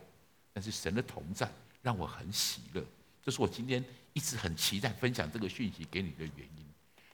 [0.53, 1.51] 但是神的同在
[1.83, 2.85] 让我很喜乐，
[3.23, 6.65] 这是我今天一直很期待分享这个讯息给你的原因。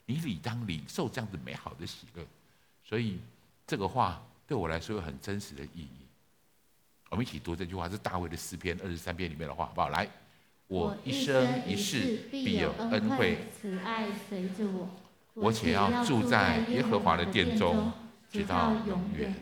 [0.05, 2.25] 你理当领受这样子美好的喜乐，
[2.83, 3.19] 所以
[3.65, 6.05] 这个话对我来说有很真实的意义。
[7.09, 9.89] 我们一起读这句话，是大卫的诗篇二十三篇里面的话，好不好？
[9.89, 10.09] 来，
[10.67, 14.89] 我一生一世必有恩惠慈爱随着我，
[15.33, 17.91] 我且要住在耶和华的殿中，
[18.31, 19.35] 直到永远。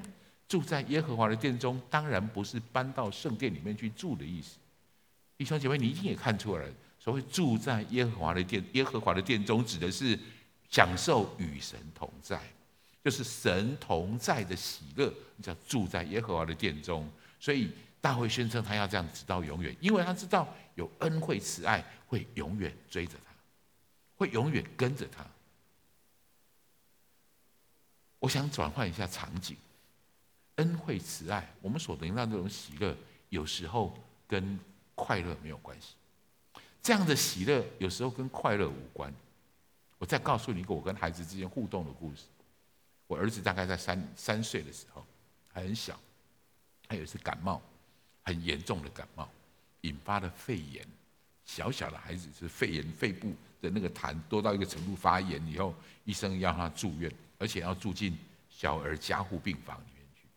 [0.48, 4.58] 住在耶和华的殿中，当然不是搬到圣殿里面去住的意思。
[5.38, 10.18] 弟兄姐妹，你一定也看出来了，所谓住在耶和华的殿，耶和华的殿中指的是
[10.70, 12.42] 享受与神同在，
[13.04, 17.10] 就是神同在的喜乐，叫住在耶和华的殿中。
[17.40, 23.34] 所以大卫宣称他要这样直到永远，因为他知道有恩惠慈爱会永远追着他，
[24.16, 25.26] 会永远跟着他。
[28.20, 29.56] 我想转换一下场景，
[30.56, 32.96] 恩惠慈爱，我们所能让这种喜乐，
[33.30, 33.96] 有时候
[34.28, 34.58] 跟
[34.96, 35.94] 快乐没有关系。
[36.82, 39.14] 这样的喜乐有时候跟快乐无关。
[39.98, 42.24] 我再告诉你一个我跟孩子之间互动的故事。
[43.08, 45.06] 我儿子大概在三三岁的时候，
[45.52, 46.00] 还很小。
[46.88, 47.62] 他有一次感冒，
[48.24, 49.28] 很严重的感冒，
[49.82, 50.86] 引发了肺炎。
[51.46, 58.18] 小小的孩子是肺炎，肺部的那个痰多到一个程度发炎以后，医生要他住院，而且要住进
[58.50, 60.28] 小儿加护病房里面去，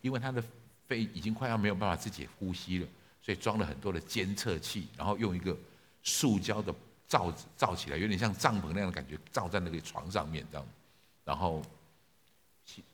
[0.00, 0.42] 因为他的
[0.86, 2.88] 肺已经快要没有办法自己呼吸了，
[3.26, 5.58] 所以装了很多的监测器，然后用一个
[6.04, 6.72] 塑胶的
[7.08, 10.64] 罩子罩起来，有点像帐篷那样的感觉，罩在那个床上面这样，
[11.24, 11.60] 然后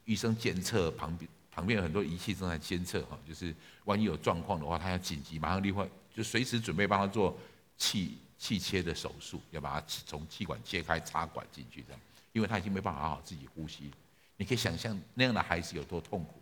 [0.06, 1.30] 医生监测旁边。
[1.54, 7.38] 旁边有很多仪器正在监测哈，就是万一有状况的话，他要紧急马上立刻就随时准备帮他做
[7.76, 12.00] 气气切的手术，要把他从气管切开插管进去这样，
[12.32, 13.90] 因为他已经没办法好好自己呼吸。
[14.38, 16.40] 你可以想象那样的孩子有多痛苦，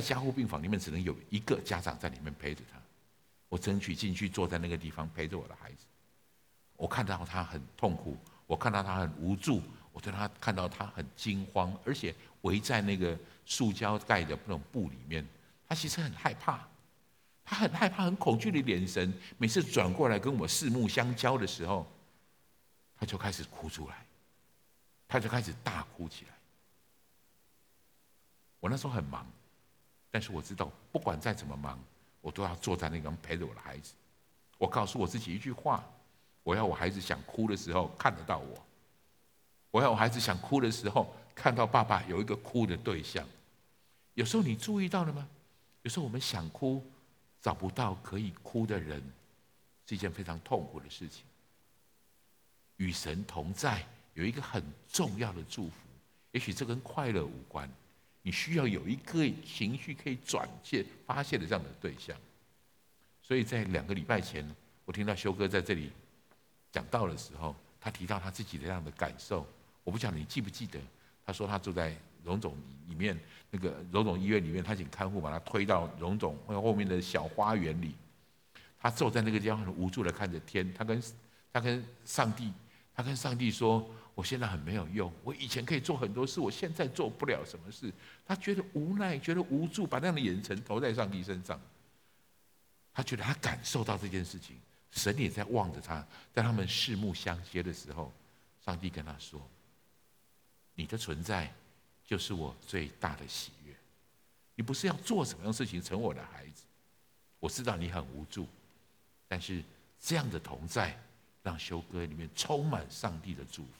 [0.00, 2.78] 在加护病房里面只能有一个家长在里面陪着他。
[3.48, 5.86] 我争取进去坐在那个地方陪着我的孩子，
[6.76, 13.18] 我看到他很痛苦，我看到他很无助，我对他看到他很惊慌，而且围在那个。
[13.48, 15.24] 塑胶盖的那种布里面，
[15.68, 16.66] 他其实很害怕，
[17.44, 21.86] 他很害怕、很恐惧的眼神，每次转过来跟我四目相交的时候，
[22.98, 24.04] 他就开始哭出来，
[25.06, 26.32] 他就开始大哭起来。
[28.58, 29.24] 我那时候很忙，
[30.16, 31.78] 但是我知道，不管再怎么忙，
[32.22, 33.92] 我都要坐在那边陪着我的孩子。
[34.56, 35.84] 我告诉我自己一句话：
[36.42, 38.66] 我要我孩子想哭的时候看得到我，
[39.70, 43.28] 我要我孩子想哭的时候看到爸爸有一个哭的对象。
[44.14, 45.28] 有时候你注意到了吗？
[45.82, 46.82] 有时候我们想哭，
[47.42, 49.02] 找不到可以哭的人，
[49.86, 51.26] 是一件非常痛苦的事情。
[52.78, 55.76] 与神同在有一个很重要的祝福，
[56.30, 57.70] 也许这跟快乐无关，
[58.26, 62.16] 你需要有一个情绪可以转借、发泄的这样的对象。
[63.22, 64.44] 所以在两个礼拜前，
[64.84, 65.92] 我听到修哥在这里
[66.72, 69.46] 讲道的时候，他提到他自己的这样的感受。
[69.84, 70.80] 我不晓得你记不记得，
[71.24, 72.56] 他说他住在荣总
[72.88, 73.16] 里面。
[73.48, 77.94] 那个荣总医院里面，他请看护把他推到荣总后面的小花园里。
[78.76, 80.74] 他坐在那个地方，很无助的看着天。
[80.74, 81.00] 他跟
[81.52, 82.52] 他跟上帝，
[82.92, 87.92] 他跟上帝说：“我现在很没有用，我以前可以做很多事，我现在做不了什么事。”
[88.24, 91.60] 他觉得无奈，觉得无助，把那样的眼神投在上帝身上。
[92.94, 94.56] 他觉得他感受到这件事情，
[94.90, 96.04] 神也在望着他。
[96.32, 98.10] 在他们四目相接的时候，
[98.64, 99.38] 上帝跟他说
[100.74, 101.52] ：“你的存在。”
[102.06, 103.74] 就是我最大的喜悦。
[104.54, 106.62] 你不是要做什么样事情成我的孩子？
[107.40, 108.46] 我知道你很无助，
[109.26, 109.60] 但是
[110.00, 110.96] 这样的同在，
[111.42, 113.70] 让修哥里面充满上帝的祝福。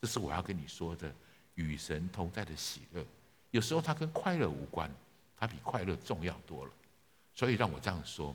[0.00, 1.12] 这是我要跟你说的，
[1.54, 3.04] 与神同在的喜乐。
[3.50, 4.90] 有时候它跟快乐无关，
[5.36, 6.72] 它比快乐重要多了。
[7.34, 8.34] 所以让我这样说，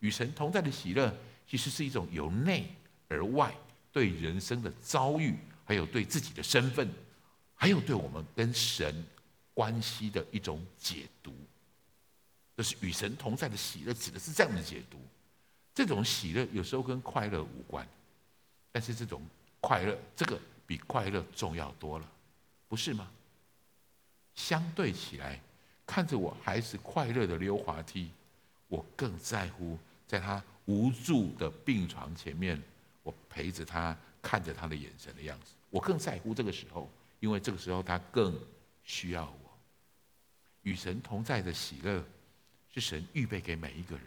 [0.00, 1.14] 与神同在的喜乐，
[1.46, 2.74] 其实是一种由内
[3.08, 3.54] 而外
[3.90, 6.88] 对人生的遭遇，还有对自己的身份。
[7.54, 9.04] 还有对我们跟神
[9.54, 11.32] 关系的一种解读，
[12.56, 14.98] 这是与神同在的喜乐，指的是这样的解读。
[15.72, 17.86] 这种喜乐有时候跟快乐无关，
[18.72, 19.22] 但是这种
[19.60, 20.40] 快乐，这个
[20.72, 22.10] 比快乐重要多了，
[22.66, 23.10] 不是吗？
[24.34, 25.38] 相对起来，
[25.84, 28.10] 看着我孩子快乐的溜滑梯，
[28.68, 29.78] 我更在乎
[30.08, 32.58] 在他无助的病床前面，
[33.02, 36.90] 我陪着他，看着他的眼神的样子，我更在乎这个时候。
[37.20, 38.34] 因为这个时候他更
[38.82, 39.58] 需要我，
[40.62, 42.02] 与神同在的喜乐，
[42.72, 44.04] 是神预备给每一个人。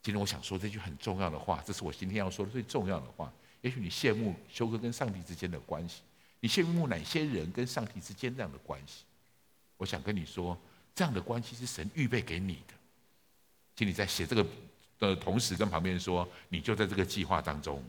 [0.00, 3.32] 今天我想说这句很重要的话，这是我今天要说的最重要的话。
[3.62, 6.02] 也许你羡慕修哥跟上帝之间的关系，
[6.40, 9.04] 你羡慕哪些人跟上帝之间这样的关系？
[9.76, 10.56] 我想跟你说，
[10.94, 12.74] 这样的关系是神预备给你的。
[13.74, 14.46] 请你在写这个
[14.98, 17.82] 的同时跟旁边人说，你就在这个计划当中。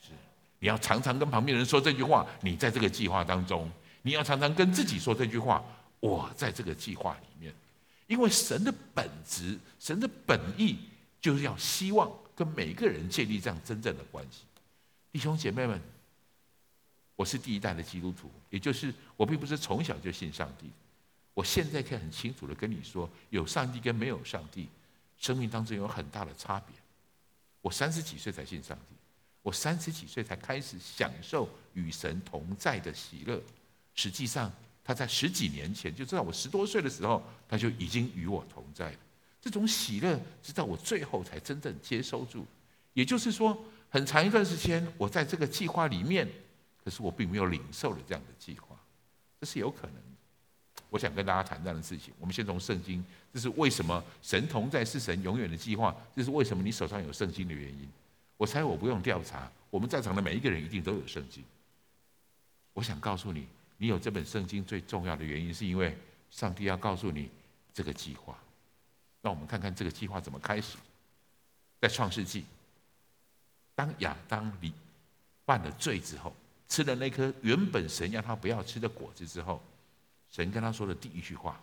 [0.00, 0.10] 是，
[0.58, 3.70] 你要常常跟旁边人说这句话，你在这个计划当中。
[4.02, 5.64] 你要常常跟自己说这句话，
[5.98, 7.54] 我在这个计划里面。
[8.06, 10.78] 因为神的本质、神的本意，
[11.22, 14.44] 就是要希望跟每个人建立这样真正的关系。
[15.12, 15.80] 弟兄姐妹们，
[17.16, 20.70] 我是第一代的基督徒，也就是我并不是从小就信上帝。
[21.32, 24.68] 我现在可以很清楚的跟你说，有上帝跟没有上帝，
[25.18, 26.76] 生命当中有很大的差别。
[27.60, 28.94] 我三十几岁才信上帝，
[29.42, 33.40] 我三十几岁才开始享受与神同在的喜乐。
[33.94, 34.52] 实际上，
[34.84, 38.98] 他在十几年前，就知道我十多岁的时候，他就已经与我同在了。
[39.44, 42.46] 这种喜乐，直到我最后才真正接收住。
[42.94, 43.54] 也就是说，
[43.90, 46.26] 很长一段时间，我在这个计划里面，
[46.82, 48.74] 可是我并没有领受了这样的计划，
[49.38, 50.82] 这是有可能的。
[50.88, 52.14] 我想跟大家谈这样的事情。
[52.18, 55.94] 我们先从圣经，这是为什么神同在是神永远的计划？
[56.16, 57.86] 这是为什么你手上有圣经的原因？
[58.38, 61.44] 我猜我不用调查，我们在场的每一个人一定都有圣经。
[62.72, 63.46] 我想告诉你。
[63.76, 65.94] 你有这本圣经最重要的原因，是因为
[66.30, 67.28] 上帝要告诉你
[67.74, 68.38] 这个计划。
[69.24, 70.76] 那我们看看这个计划怎么开始。
[71.80, 72.44] 在创世纪，
[73.74, 74.70] 当亚当离
[75.46, 76.36] 犯了罪之后，
[76.68, 79.62] 吃了那颗原本神让他不要吃的果子之后，
[80.30, 81.58] 神跟他说的第一句话，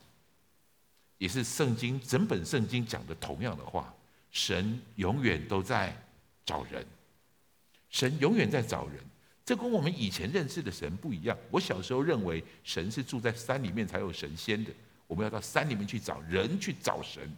[1.19, 3.93] 也是圣经整本圣经讲的同样的话：
[4.31, 5.95] 神永远都在
[6.43, 6.83] 找人，
[7.91, 8.97] 神永远在找人。
[9.45, 11.37] 这跟我们以前认识的神不一样。
[11.51, 14.71] 我小时候认为神是住在山里面才有神仙的，
[15.05, 17.29] 我们要到山里面去找人去找神。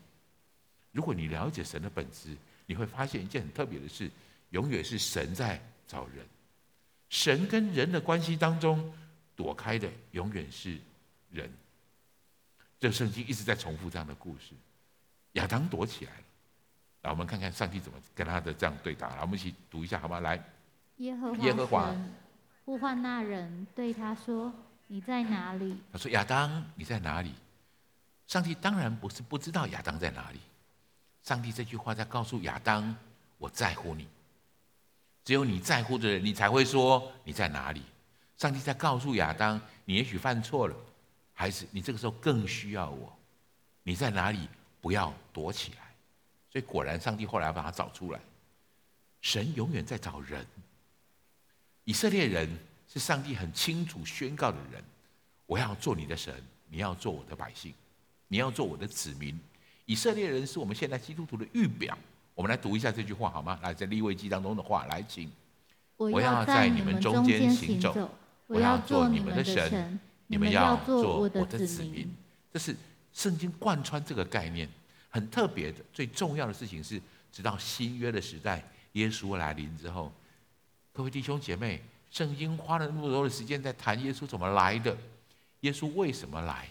[0.94, 4.10] 如果你了解神的本质，你会发现一件很特别的事：
[4.52, 6.26] 永远是神在找人。
[7.10, 8.94] 神跟人的关系当中，
[9.36, 10.80] 躲开的永远是
[11.30, 11.52] 人。
[12.80, 14.54] 这圣经一直在重复这样的故事。
[15.34, 16.24] 亚当躲起来了，
[17.02, 19.10] 来，我们看看上帝怎么跟他的这样对答。
[19.16, 20.20] 来，我们一起读一下好吗？
[20.20, 20.42] 来。
[20.98, 21.34] 耶和
[21.66, 22.12] 华神
[22.66, 24.54] 呼唤那人，对他说
[24.88, 27.34] ：“你在哪里？”他说：“亚当，你在哪里？”
[28.28, 30.40] 上帝当然不是不知道亚当在哪里。
[31.24, 32.96] 上帝这句话在告诉亚当
[33.40, 34.08] ：“我在乎你。
[35.24, 37.82] 只有你在乎的人，你才会说你在哪里。”
[38.38, 40.76] 上帝在告诉亚当：“你也许犯错了，
[41.34, 43.18] 孩子，你这个时候更需要我。
[43.84, 44.50] 你在哪里？
[44.82, 45.78] 不要躲起来。”
[46.52, 48.20] 所以果然，上帝后来把他找出来。
[49.22, 50.46] 神永远在找人。
[51.86, 52.50] 以色列人
[52.92, 54.84] 是上帝很清楚宣告的人，
[55.46, 57.74] 我要做你的神，你要做我的百姓，
[58.28, 59.40] 你要做我的子民。
[59.86, 61.98] 以色列人是我们现在基督徒的预表。
[62.36, 63.60] 我们来读一下这句话好吗？
[63.62, 65.32] 来，在利未记当中的话，来，请。
[65.98, 68.10] 我要在你们中间行走，
[68.48, 72.12] 我要做你们的神，你们要做我的子民。
[72.52, 72.76] 这是
[73.14, 74.68] 圣经贯穿这个概念，
[75.10, 75.80] 很特别的。
[75.94, 77.00] 最重要的事情是，
[77.32, 78.64] 直到新约的时代，
[78.94, 80.12] 耶稣来临之后。
[80.92, 84.98] 各位弟兄姐妹，圣经花了那么多的时间在谈耶稣怎么来的，
[85.62, 86.68] 耶稣为什么来？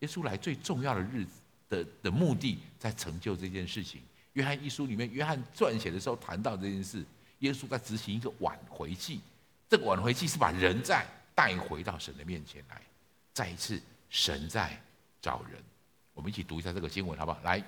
[0.00, 4.00] 耶稣来最重要的日子的的目的，在成就这件事情。
[4.34, 7.04] 约翰一书里面，约翰撰写的时候谈到这件事，
[7.38, 9.20] 耶稣在执行一个挽回祭，
[9.68, 12.80] 这个挽回祭是把人在带回到神的面前来，
[13.32, 14.78] 再一次神在
[15.20, 15.58] 找人。
[16.12, 17.38] 我们一起读一下这个经文，好不好？
[17.44, 17.62] 来，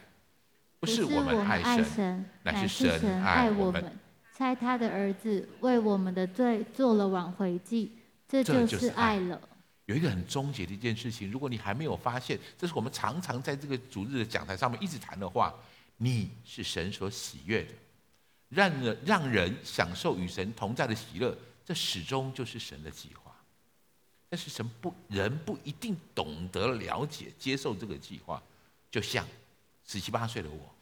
[0.79, 3.99] 不是我们爱神，乃是神爱我们。
[4.33, 7.93] 猜他的儿子为我们的罪做了挽回祭，
[8.29, 9.41] 这就是爱了。
[9.89, 15.55] 有一个很终结的一件事情，如果你还没有发现，这是我们常常在这个主日的讲台上面一直谈的话，
[15.97, 17.73] 你是神所喜悦的，
[18.51, 21.35] 让人让人享受与神同在的喜乐，
[21.65, 23.35] 这始终就是神的计划。
[24.29, 28.43] 但是神不人不一定懂得了解接受这个计划，
[28.91, 29.27] 就像
[29.87, 30.75] 十七八岁的我，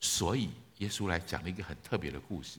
[0.00, 0.50] 所以。
[0.78, 2.58] 耶稣来讲了一个很特别的故事。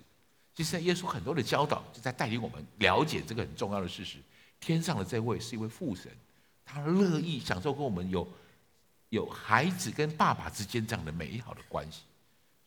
[0.62, 4.20] 其实，耶稣很多的教导就在带领我们了解这个很重要的事实：
[4.60, 6.12] 天上的这位是一位父神，
[6.64, 8.28] 他乐意享受跟我们有
[9.10, 12.02] 有孩子跟爸爸之间这样的美好的关系。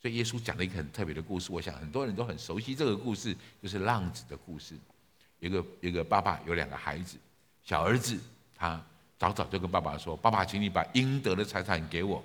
[0.03, 1.53] 所以，耶稣讲了一个很特别的故事。
[1.53, 3.33] 我想很多人都很熟悉这个故事，
[3.63, 4.75] 就是浪子的故事。
[5.39, 7.17] 一个一个爸爸有两个孩子，
[7.63, 8.19] 小儿子
[8.57, 8.85] 他
[9.17, 12.21] 早早就跟爸爸说：“爸爸，请你把应得的财产给我，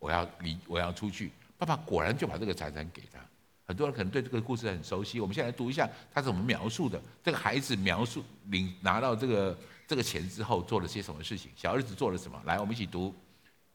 [0.00, 3.20] 我要离，我要出去。”爸爸果然就把这个财产给他。
[3.66, 7.00] 很多人可能对这个故事很熟悉，我们现在来读一下他怎么描述的。
[7.22, 11.50] 这个孩子描述领拿到这个这个钱之后做了些什么事情？
[11.56, 12.40] 小儿子做了什么？
[12.44, 13.14] 来，我们一起读。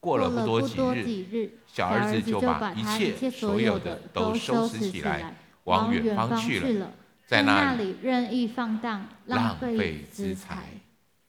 [0.00, 6.90] 过了不多几日，小儿子就把一切所有的都收拾起来，往远方去了，
[7.26, 10.70] 在那里任意放荡，浪费资财。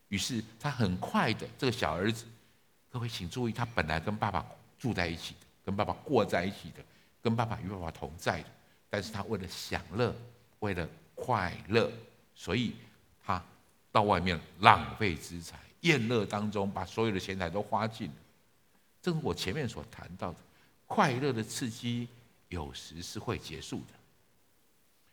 [0.08, 2.26] 于是他很快的，这个小儿子，
[2.90, 4.46] 各位请注意，他本来跟爸爸。
[4.80, 6.84] 住在一起的，跟爸爸过在一起的，
[7.24, 8.50] 跟爸爸与爸爸同在的。
[8.90, 10.14] 但是他为了享乐，
[10.60, 11.92] 为了快乐，
[12.36, 12.76] 所以
[13.26, 13.44] 他
[13.92, 18.14] 到外面浪费资财，宴乐当中把所有的钱财都花尽了。
[19.02, 20.38] 正如我前面所谈到的，
[20.86, 22.08] 快乐的刺激
[22.50, 23.94] 有时是会结束的。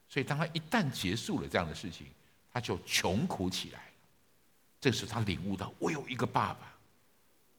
[0.09, 2.07] 所以当他一旦结束了这样的事情，
[2.53, 3.81] 他就穷苦起来。
[4.79, 6.73] 这时他领悟到，我有一个爸爸，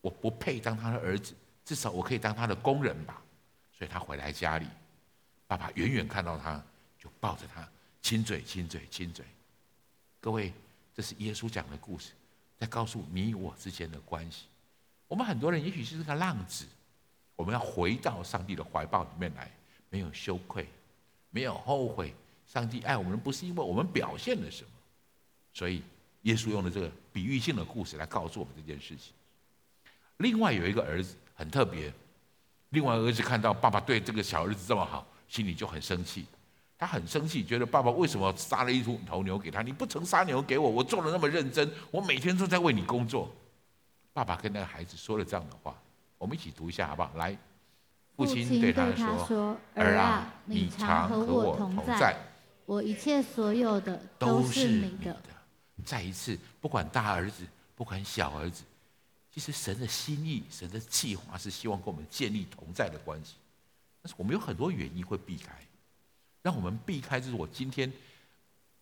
[0.02, 1.34] 我不配当他的儿子，
[1.66, 3.22] 至少我可以当他的工人吧。
[3.82, 4.68] 所以他回来家里。
[5.48, 6.64] 爸爸远远看到他，
[7.00, 7.68] 就抱着他，
[8.00, 9.26] 亲嘴、亲嘴、亲嘴。
[10.20, 10.54] 各位，
[10.96, 12.12] 这是耶稣讲的故事，
[12.60, 14.46] 在告诉你我之间的关系。
[15.08, 16.68] 我们很多人也许是个浪子，
[17.36, 19.50] 我们要回到上帝的怀抱里面来，
[19.90, 20.68] 没有羞愧，
[21.32, 22.14] 没有后悔。
[22.46, 24.70] 上帝爱我们，不是因为我们表现了什么，
[25.56, 25.82] 所以
[26.22, 29.12] 耶稣用了这个比喻性的故事来告诉我们这件事情。
[30.18, 31.92] 另外有一个儿子很特别，
[32.72, 35.08] 另外儿子看到爸爸对这个小儿子这么好。
[35.28, 36.26] 心里就很生气，
[36.78, 39.62] 他很生气，觉得爸爸为什么杀了一头牛给他？
[39.62, 43.34] 你不曾杀牛给我，我做的那么认真，我每天都在为你工作。
[44.12, 45.74] 爸爸跟那个孩子说了这样的话，
[46.18, 47.12] 我们一起读一下好不好？
[47.16, 47.38] 来，
[48.18, 52.14] 父亲对他说：“儿啊，你常和我同在，
[52.66, 55.16] 我一切所有的都是你的。”
[55.86, 58.66] 再一次，不管大儿子，不管小儿子，
[59.34, 63.36] 其实神的心意、神的计划是希望跟我们建立同在的关系。
[64.02, 65.56] 但是我们有很多原因会避开，
[66.42, 67.20] 让我们避开。
[67.20, 67.92] 就是我今天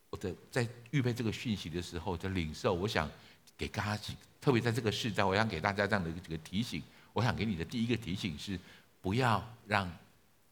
[0.09, 3.09] 我的在预备这个讯息的时候的领受，我想
[3.57, 6.81] 给大家，特别在这个时代，我想给大家这样的几个提醒。
[7.13, 8.57] 我想给你的第一个提醒是：
[9.01, 9.91] 不要让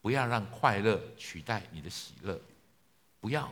[0.01, 2.39] 不要让快乐取代你的喜乐。
[3.19, 3.51] 不要，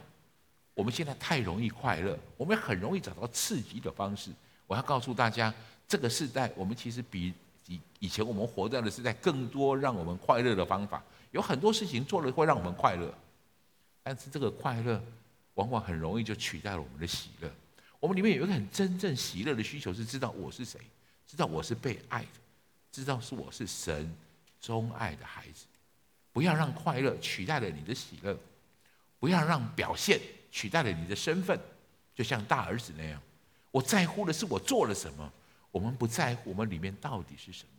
[0.74, 4.32] 我们现在太容易快乐，我们很容易找到刺激的方式。
[4.68, 5.54] 我要告诉大家，
[5.88, 7.34] 这个时代我们其实比。
[7.68, 13.12] 以以前我们活在的时代更多让我们快乐的方法，有很多事情做了会让我们快乐，
[14.04, 15.04] 但是这个快乐
[15.56, 17.52] 往往很容易就取代了我们的喜乐。
[18.00, 20.80] 我们里面有一个很真正喜乐的需求，是知道我是谁，
[21.26, 22.40] 知道我是被爱的，
[22.92, 24.16] 知道是我是神
[24.62, 25.66] 钟爱的孩子。
[26.32, 28.38] 不要让快乐取代了你的喜乐，
[29.18, 30.20] 不要让表现
[30.52, 31.60] 取代了你的身份，
[32.14, 33.20] 就像大儿子那样，
[33.72, 35.34] 我在乎的是我做了什么。
[35.76, 37.70] 我们不在乎我们里面到底是什么。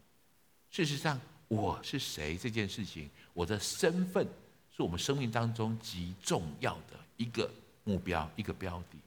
[0.71, 1.19] 事实上，
[1.49, 4.29] 我是谁这件事情，我的身份
[4.71, 7.51] 是我们生命当中极重要的一个
[7.85, 8.99] 目标、一个标的。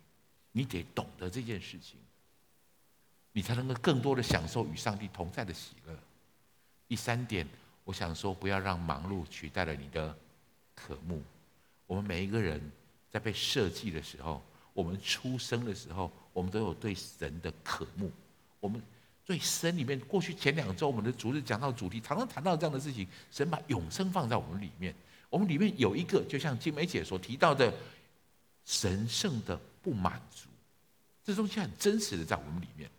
[0.51, 1.99] 你得懂得这件事情，
[3.31, 5.95] 你才能够更多的享受与上帝同在的喜乐。
[6.87, 7.47] 第三点，
[7.83, 10.17] 我想说，不要让忙碌取代了你的
[10.73, 11.21] 渴慕。
[11.85, 12.59] 我们每一个人
[13.11, 14.41] 在被设计的时候，
[14.73, 18.11] 我们出生的时候，我们都有对神的渴慕。
[18.59, 18.81] 我们
[19.25, 23.07] 最深里面，过去前两周我们的主日讲到主题，常常谈到这样的事情。
[23.31, 24.93] 神把永生放在我们里面，
[25.29, 27.71] 我们里面有一个，就像金梅姐所提到的，
[28.65, 30.47] 神圣的不满足，
[31.23, 32.89] 这东西很真实的在我们里面。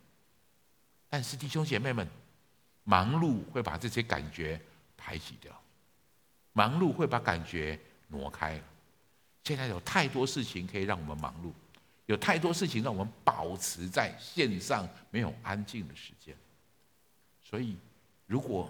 [1.09, 2.07] 但是弟兄姐妹们，
[2.85, 4.59] 忙碌会把这些感觉
[4.95, 5.53] 排挤掉，
[6.53, 8.61] 忙碌会把感觉挪开。
[9.43, 11.51] 现在有太多事情可以让我们忙碌。
[12.11, 16.35] 有太多事情让我们保持在线上，没有安静的时间。
[17.41, 17.77] 所以，
[18.25, 18.69] 如果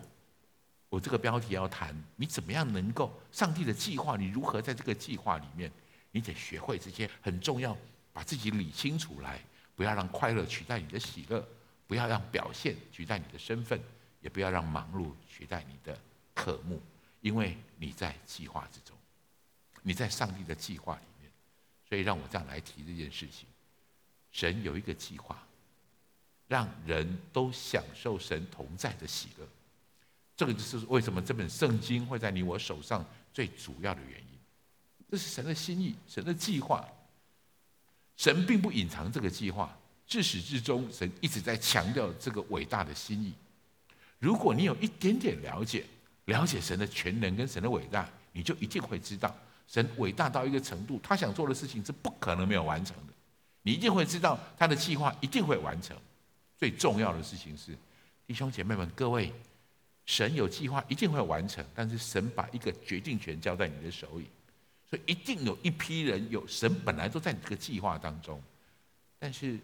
[0.89, 4.15] 我这个标题要谈，你怎么样能够上帝的计划？
[4.15, 5.71] 你如何在这个计划里面？
[6.11, 7.75] 你得学会这些很重要，
[8.13, 9.41] 把自己理清楚来，
[9.75, 11.43] 不要让快乐取代你的喜乐，
[11.87, 13.81] 不要让表现取代你的身份，
[14.21, 15.97] 也不要让忙碌取代你的
[16.35, 16.79] 渴慕，
[17.21, 18.95] 因为你在计划之中，
[19.81, 21.01] 你在上帝的计划里。
[21.91, 23.45] 所以让我这样来提这件事情，
[24.31, 25.45] 神有一个计划，
[26.47, 29.45] 让人都享受神同在的喜乐。
[30.37, 34.25] 这个就是为什么这本圣经会在你我手上最主要的原因。
[35.09, 36.87] 这是神的心意，神的计划。
[38.15, 39.77] 神并不隐藏这个计划，
[40.07, 43.33] 自始至终，神一直在强调这个伟大的心意。
[44.17, 45.85] 如果你有一点点了解，
[46.23, 49.35] 了解神的全能跟神的伟大，你就一定会知道。
[49.71, 53.13] 神伟大到一个程度，他想做的事情是不可能没有完成的。
[53.61, 55.95] 你一定会知道他的计划一定会完成。
[56.57, 57.73] 最重要的事情是，
[58.27, 59.31] 弟兄姐妹们，各位，
[60.05, 64.27] 神有计划一定会完成，但是神把一个决定权交在你的手里，
[64.89, 68.43] 所以一定有一批人有神本来都在你这个计划当中，
[69.17, 69.57] 但是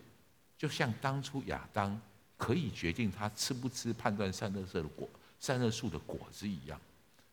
[0.58, 2.00] 就像当初亚当
[2.38, 6.80] 可以决定他吃不吃判断善恶树的果善恶树的果子一样，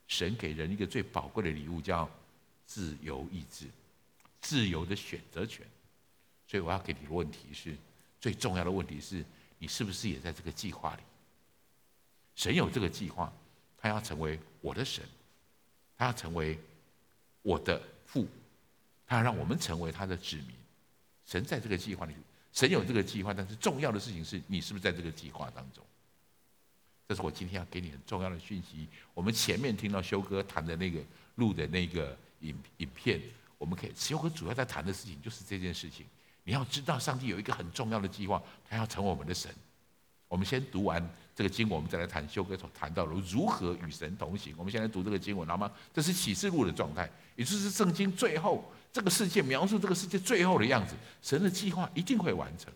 [0.08, 2.10] 神给人一个最宝贵的礼物叫。
[2.66, 3.66] 自由意志，
[4.40, 5.66] 自由的选择权。
[6.46, 7.76] 所以我要给你的问题是，
[8.20, 9.24] 最重要的问题是
[9.58, 11.02] 你是不是也在这个计划里？
[12.34, 13.32] 神有这个计划，
[13.78, 15.04] 他要成为我的神，
[15.96, 16.58] 他要成为
[17.42, 18.26] 我的父，
[19.06, 20.48] 他要让我们成为他的子民。
[21.26, 22.14] 神在这个计划里，
[22.52, 25.84] 神有这个计划，但是重要的事情是你是不是在这个计划当中？
[27.06, 28.88] 这是我今天要给你很重要的讯息。
[29.12, 31.00] 我们前面听到修哥谈的那个
[31.34, 33.20] 录的那个影影片，
[33.58, 36.06] 我们可以修哥主要在谈的事情就是这件事情。
[36.44, 39.50] 你要知道，上帝有一个很重要的计划，他要成为我们的神。
[40.28, 41.02] 我们先读完
[41.34, 44.54] 这个经文，我们再来谈修哥所谈到的如何与神同行。
[44.56, 45.70] 我们先来读这个经文，好吗？
[45.92, 50.94] 这是启示录的状态，也就是圣经最后这个世界描述这个世界最后的样子。
[51.22, 52.72] 神的计划一定会完成。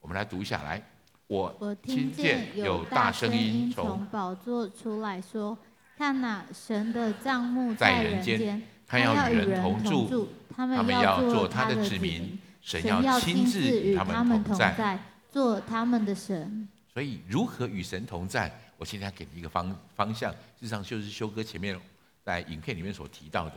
[0.00, 0.82] 我们来读一下来。
[1.26, 5.56] 我我听见有大声音从宝座出来说
[5.96, 14.98] ：“看哪，神的帐幕在人间，他要与人同住，他们要做他的子民。”神要亲自与他们同在，
[15.30, 16.66] 做他们的神。
[16.90, 18.50] 所以，如何与神同在？
[18.78, 21.78] 我现在给你一个方方向，事实上就是修哥前面
[22.24, 23.52] 在影片里面所提到的。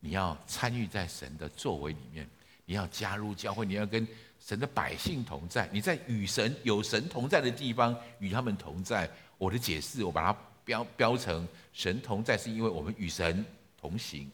[0.00, 2.26] 你要参与在神的作为里面，
[2.64, 4.08] 你要加入教会，你要跟
[4.40, 5.68] 神的百姓同在。
[5.70, 9.06] 你在与神有神同在的地方，与他们同在。
[9.36, 13.44] 我的解释，我把它标标成神同在，是因为我们与神
[13.78, 14.30] 同行，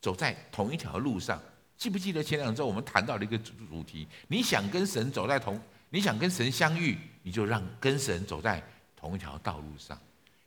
[0.00, 1.40] 走在同一条路上。
[1.76, 4.08] 记不记得前两周我们谈到了一个主主题？
[4.26, 8.60] 你想跟神走在同，你想跟神相遇，你就让跟神走在
[8.96, 9.96] 同一条道路上，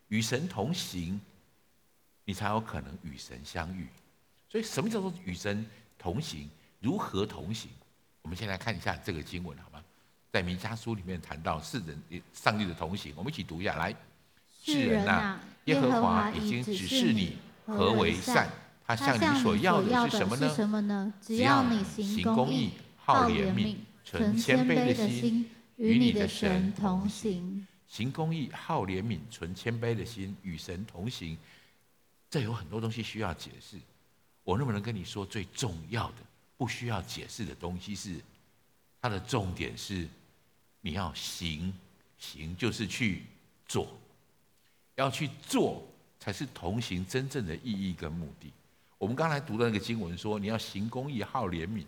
[0.10, 1.20] 与神同行，
[2.26, 3.88] 你才有可能与神相遇。
[4.50, 5.66] 所以，什么叫做与神
[5.98, 6.50] 同行？
[6.82, 7.70] 如何同行？
[8.22, 9.82] 我们先来看一下这个经文，好吗？
[10.34, 13.96] 在弥迦书里面谈到世人上帝的同行，我们一起读一下来。
[14.62, 18.50] 世人啊，耶和华已经指示你何为善。
[18.96, 21.14] 他向你所要的是什么呢？
[21.22, 27.68] 只要你行公义、好怜悯、存谦卑的心，与你的神同行。
[27.88, 31.38] 行公义、好怜悯、存谦卑的心，与神同行。
[32.30, 33.78] 这有很多东西需要解释。
[34.44, 36.16] 我能不能跟你说，最重要的、
[36.58, 38.16] 不需要解释的东西是，
[39.02, 40.08] 它的重点是
[40.80, 41.74] 你要行，
[42.18, 43.24] 行就是去
[43.68, 43.88] 做，
[44.96, 45.86] 要去做
[46.20, 48.52] 才是同行真正的意义跟目的。
[49.02, 51.84] 我们刚才读的那个经文说，你要行公义、好怜悯，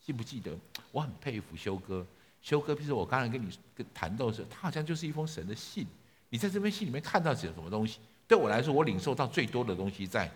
[0.00, 0.56] 记不记得？
[0.92, 2.06] 我很佩服修哥。
[2.40, 5.86] 修哥，譬如我刚才跟你跟谈到的时候，他好像就是一封神的信。
[6.30, 7.98] 你在这封信里面看到什么东西？
[8.26, 10.30] 对我来说，我领受到最多的东西，在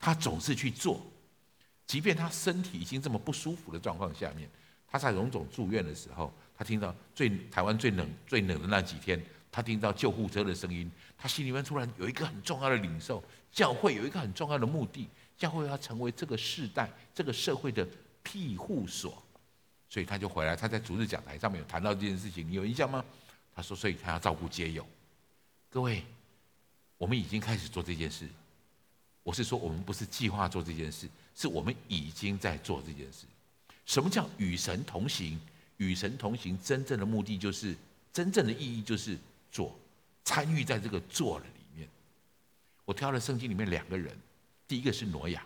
[0.00, 1.00] 他总是去做，
[1.86, 4.50] 即便他身体已经这么不舒服的状况下面，
[4.88, 9.22] 他在荣总住院的时候，他听到最台湾最冷最冷的那几天，
[9.52, 13.22] 他听到救护车的声音，他心里面突然有一个很重要的领受，
[13.52, 15.06] 教会有一个很重要的目的。
[15.38, 17.86] 教会要成为这个世代、这个社会的
[18.22, 19.22] 庇护所，
[19.88, 20.56] 所以他就回来。
[20.56, 23.04] 他在主日讲台上面有谈到这件事情，你有印象吗？
[23.54, 24.86] 他说：“所以他要照顾街友。”
[25.70, 26.04] 各位，
[26.96, 28.28] 我们已经开始做这件事。
[29.22, 33.26] 我是说，我们不是计划做这件事，是我们已经在做这件事。
[33.84, 35.38] 什么叫与神同行？
[35.76, 37.76] 与神同行真正的目的就是，
[38.12, 39.16] 真正的意义就是
[39.52, 39.78] 做，
[40.24, 41.88] 参与在这个做的里面。
[42.84, 44.16] 我挑了圣经里面两个人。
[44.68, 45.42] 第一个是挪亚，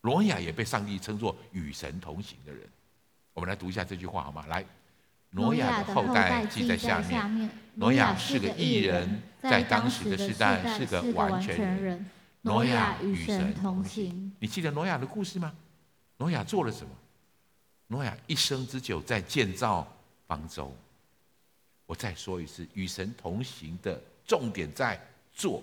[0.00, 2.68] 挪亚也被上帝称作与神同行的人。
[3.32, 4.44] 我们来读一下这句话好吗？
[4.48, 4.64] 来，
[5.30, 7.48] 挪亚的后代记在下面。
[7.74, 12.04] 挪亚是个义人，在当时的世代是个完全人。
[12.42, 14.32] 挪亚与神同行。
[14.40, 15.54] 你记得挪亚的故事吗？
[16.16, 16.90] 挪亚做了什么？
[17.86, 19.86] 挪亚一生之久在建造
[20.26, 20.74] 方舟。
[21.86, 25.00] 我再说一次，与神同行的重点在
[25.32, 25.62] 做。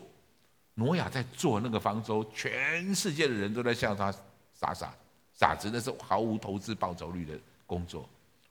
[0.76, 4.12] 挪亚在做那个方舟，全世界的人都在笑他
[4.54, 4.94] 傻傻
[5.34, 8.08] 傻子，那是毫无投资报酬率的工作。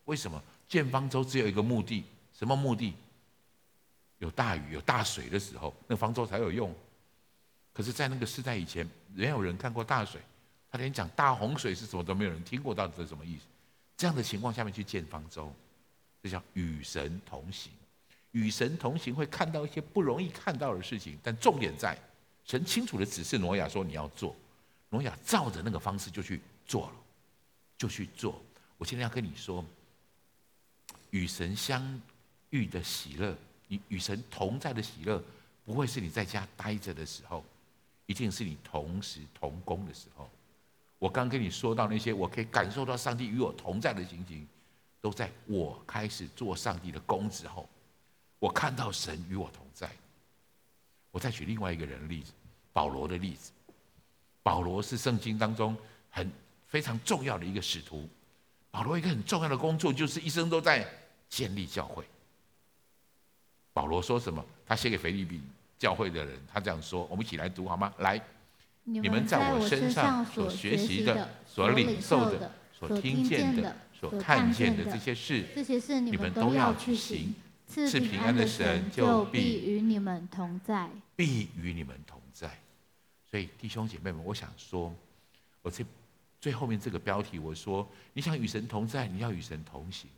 [0.06, 2.04] 为什么建方舟只有一个目的？
[2.32, 2.94] 什么目的？
[4.18, 6.74] 有大雨、有大水的时候，那方舟才有用。
[7.74, 10.20] 可是，在那个时代以前，没有人看过大水，
[10.70, 13.42] 他连讲大洪水是什么都没有人听过，到底是什么意思？
[13.96, 15.52] 这样的情况下面去建方舟，
[16.22, 17.70] 这叫与神同行。
[18.30, 21.98] 与神同行会看到一些不容易看到的事情，但重点在。
[22.44, 24.34] 神清楚的指示挪亚说：“你要做。”
[24.90, 26.92] 挪亚照着那个方式就去做了，
[27.76, 28.40] 就去做。
[28.78, 29.64] 我现在要跟你说，
[31.10, 32.00] 与神相
[32.50, 33.36] 遇的喜乐，
[33.68, 35.22] 与与神同在的喜乐，
[35.64, 37.44] 不会是你在家待着的时候，
[38.06, 40.30] 一定是你同时同工的时候。
[40.98, 44.46] 我刚跟你说到那些，我可以感受到上帝与我同在的情形，
[45.00, 47.68] 都在我开始做上帝的工之后，
[48.38, 49.90] 我看到神与我同在。
[51.14, 52.32] 我再举另外一个人的例子，
[52.72, 53.52] 保罗的例子。
[54.42, 55.76] 保罗是圣经当中
[56.10, 56.28] 很
[56.66, 58.08] 非常重要的一个使徒。
[58.72, 60.84] 保罗一个很重要的工作就是一生都在
[61.28, 62.04] 建立教会。
[63.72, 64.44] 保罗说什么？
[64.66, 65.40] 他写给腓立比
[65.78, 67.94] 教会的人，他这样说，我们一起来读好吗？
[67.98, 68.20] 来，
[68.82, 77.32] 你们在我身上所学习的、所领受的、所听见的、所看见的这些事，这些事你们都要去行。
[77.66, 82.58] 赐平安的神就必与你们同在，必与你们同在。
[83.30, 84.94] 所以弟兄姐妹们，我想说，
[85.62, 85.84] 我这
[86.40, 90.08] 最后面这个标题，我说你想与神同在，你要与神同行。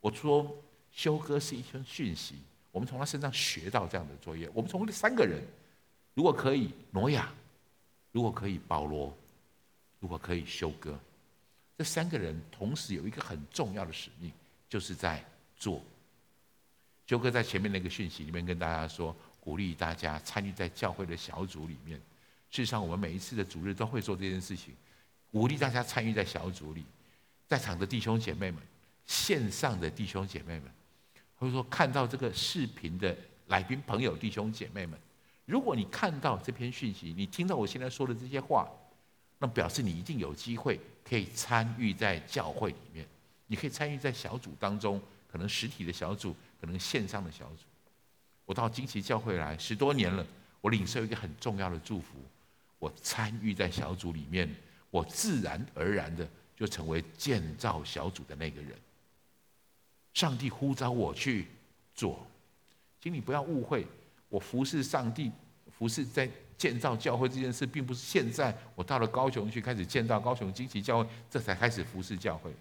[0.00, 0.50] 我说
[0.90, 2.36] 修哥是一篇讯息，
[2.72, 4.50] 我们从他身上学到这样的作业。
[4.54, 5.42] 我们从这三个人，
[6.14, 7.26] 如果可以，挪亚；
[8.10, 9.12] 如果可以，保罗；
[10.00, 10.98] 如果可以，修哥。
[11.78, 14.32] 这三个人同时有一个很重要的使命，
[14.68, 15.24] 就是在
[15.56, 15.80] 做。
[17.10, 21.98] 修哥在前面那个讯息里面跟大家说，鼓励大家参与在教会的小组里面。
[22.50, 24.72] 事实上，我们每一次的主日都会做这件事情，
[25.32, 26.84] 鼓励大家参与在小组里。
[27.48, 28.62] 在场的弟兄姐妹们，
[29.06, 30.70] 线上的弟兄姐妹们，
[31.34, 33.16] 或者说看到这个视频的
[33.48, 34.96] 来宾朋友弟兄姐妹们，
[35.46, 38.68] 如果你看到这篇讯息，你听到我现在说的这些话，
[39.40, 43.04] 那表示你一定有机会可以参与在教会里面，
[43.48, 46.36] 你可以参与在小组当中，可能实体的小组。
[46.60, 47.64] 可能线上的小组，
[48.44, 50.26] 我到惊奇教会来十多年了，
[50.60, 52.18] 我领受一个很重要的祝福，
[52.78, 54.48] 我参与在小组里面，
[54.90, 58.76] 我自然而然的就成为建造小组的那个人。
[60.12, 61.46] 上帝呼召我去
[61.94, 62.26] 做，
[63.00, 63.86] 请你不要误会，
[64.28, 65.30] 我服侍上帝、
[65.78, 72.52] 服侍在建造教会这件事，并不是现在我到了高雄去开始建造高雄惊奇教会，这才开始服侍教会。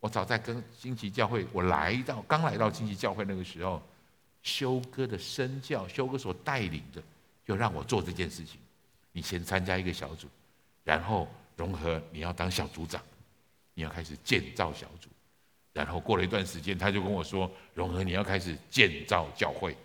[0.00, 3.82] 我早在跟惊奇教会，我来到刚来到惊奇教会那个时候，
[4.42, 7.02] 修哥的身教，修哥所带领的，
[7.44, 8.60] 就让我做这件事情。
[9.12, 10.28] 你先参加一个小组，
[10.84, 11.26] 然后
[11.56, 13.02] 融合，你要当小组长，
[13.74, 15.08] 你要开始建造小组。
[15.72, 19.76] 然后过了一段时间，他就跟我说，融合，你要开始建造教会。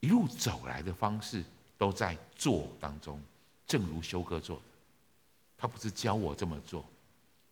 [0.00, 1.42] 一路走来的方式
[1.78, 3.20] 都在做当中，
[3.66, 4.62] 正如修哥做的，
[5.56, 6.84] 他不是教我这么做。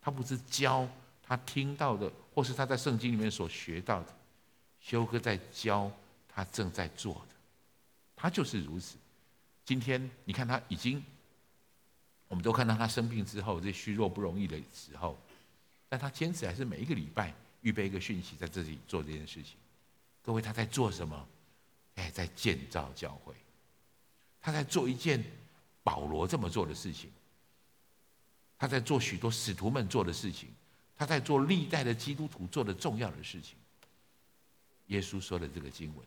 [0.02, 0.86] 他不是教
[1.22, 4.14] 他听到的，或是他在圣经里面所学到的。
[4.80, 5.88] 修哥在教
[6.28, 7.36] 他正在做的，
[8.16, 8.96] 他就是如此。
[9.64, 11.00] 今天你看他已经，
[12.26, 15.16] 我们都看到他生病之后这虚弱不容易的时候，
[15.88, 19.54] 但他坚持还是每一个礼拜预备一个讯息在这里做这件事情。
[20.20, 21.28] 各位他在做什么？
[21.94, 23.32] 哎，在建造教会。
[24.40, 25.24] 他在做一件
[25.84, 27.08] 保罗这么做的事情。
[28.62, 30.48] 他在做许多使徒们做的事情，
[30.96, 33.56] 他在做历代的基督徒做的重要的事情。
[34.86, 36.06] 耶稣说的这个经文，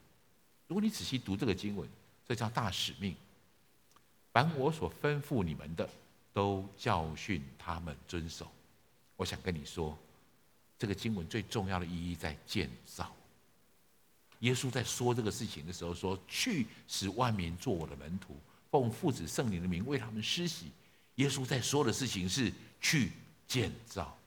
[0.66, 1.86] 如果你仔细读这个经文，
[2.26, 3.14] 这叫大使命。
[4.32, 5.90] 凡我所吩咐你们的，
[6.32, 8.50] 都教训他们遵守。
[9.18, 9.98] 我想跟你说，
[10.80, 13.14] 这个经文最重要的意义在建造。
[14.40, 18.38] 耶稣在说这个事情的时候说：“去使万民做我的门徒，
[18.72, 20.72] 奉父子圣灵的名为他们施洗。”
[21.16, 22.52] 耶稣在说的事情是
[22.82, 23.12] 去
[23.48, 24.18] 建造，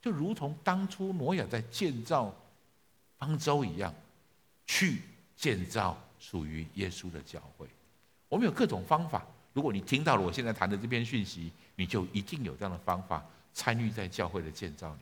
[0.00, 2.34] 就如同当初挪亚在建造
[3.18, 3.94] 方舟一样，
[4.66, 5.02] 去
[5.36, 7.66] 建造属于耶稣的教会。
[8.28, 13.24] 我们有各种方法，如果你听到了我现在谈的这篇讯息，你就一定有这样的方法
[13.54, 15.00] 参与在教会的建造里。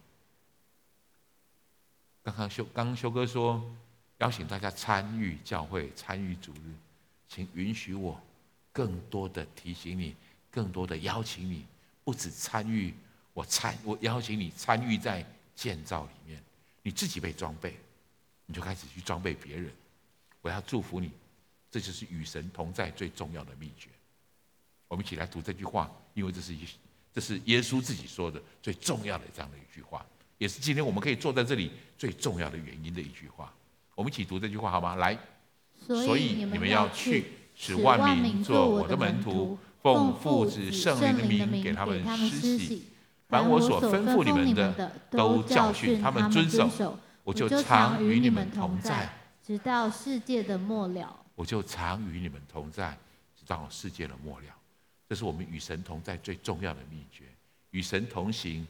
[2.23, 3.65] 刚刚修刚刚修哥说，
[4.19, 6.75] 邀请大家参与教会，参与主日，
[7.29, 8.21] 请允许我
[8.73, 10.15] 更多的提醒你。
[10.51, 11.65] 更多的邀请你，
[12.03, 12.93] 不止参与，
[13.33, 15.25] 我参我邀请你参与在
[15.55, 16.43] 建造里面。
[16.83, 17.77] 你自己被装备，
[18.47, 19.71] 你就开始去装备别人。
[20.41, 21.11] 我要祝福你，
[21.71, 23.91] 这就是与神同在最重要的秘诀。
[24.89, 26.67] 我们一起来读这句话，因为这是一
[27.13, 30.05] 这是耶稣自己说的最重要的这样的一句话，
[30.39, 33.53] 也是今天我们可以坐在这里最重要的原因的一句话。
[33.95, 34.97] 我们一起读这句话好吗？
[34.97, 35.17] 来，
[35.87, 39.59] 所以你们要去，使万民做我的门徒。
[39.83, 42.85] 奉父子圣灵的名给他们施洗，
[43.29, 46.99] 凡我所吩咐你们的，都教训他们遵守。
[47.25, 49.09] 我就常与你们同在，
[49.43, 51.17] 直到世界的末了。
[51.35, 52.97] 我就常与你们同在，
[53.39, 54.47] 直到世界的末了。
[55.09, 57.25] 这是我们与神同在最重要的秘诀：
[57.71, 58.67] 与神同行，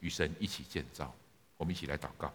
[0.00, 1.12] 与神一起建造。
[1.56, 2.32] 我们一起来祷告。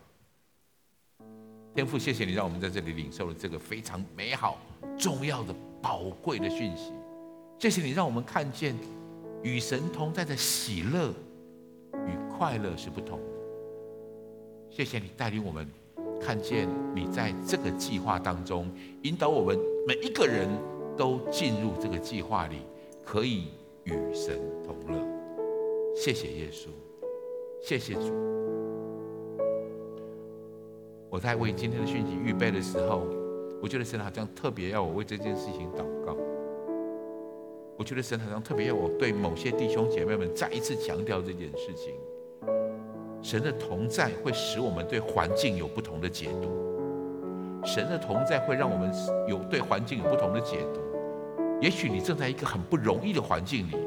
[1.74, 4.58] 天父，谢谢你让我们在这里领受了这个非常美好、
[4.98, 6.92] 重要的、宝贵的讯息。
[7.60, 8.74] 谢谢你让我们看见
[9.44, 11.10] 与神同在的喜乐
[12.08, 13.26] 与快乐是不同的。
[14.70, 15.70] 谢谢你带领我们
[16.22, 18.72] 看见你在这个计划当中
[19.04, 20.48] 引导我们每一个人
[20.96, 22.62] 都进入这个计划里，
[23.04, 23.50] 可以
[23.84, 25.06] 与神同乐。
[25.94, 26.68] 谢谢耶稣，
[27.62, 28.14] 谢谢主。
[31.10, 33.06] 我在为今天的讯息预备的时候，
[33.62, 36.16] 我觉得神好像特别要我为这件事情祷告。
[37.80, 41.94] 我觉得神好像特别要我对某些弟兄姐妹们再一次强调这件事情。
[43.22, 46.50] 神的同在会使我们对环境有不同的解读。
[47.64, 48.92] 神的同在会让我们
[49.30, 50.82] 有对环境有不同的解读。
[51.62, 53.78] 也许你正在一个很不容易的环境里，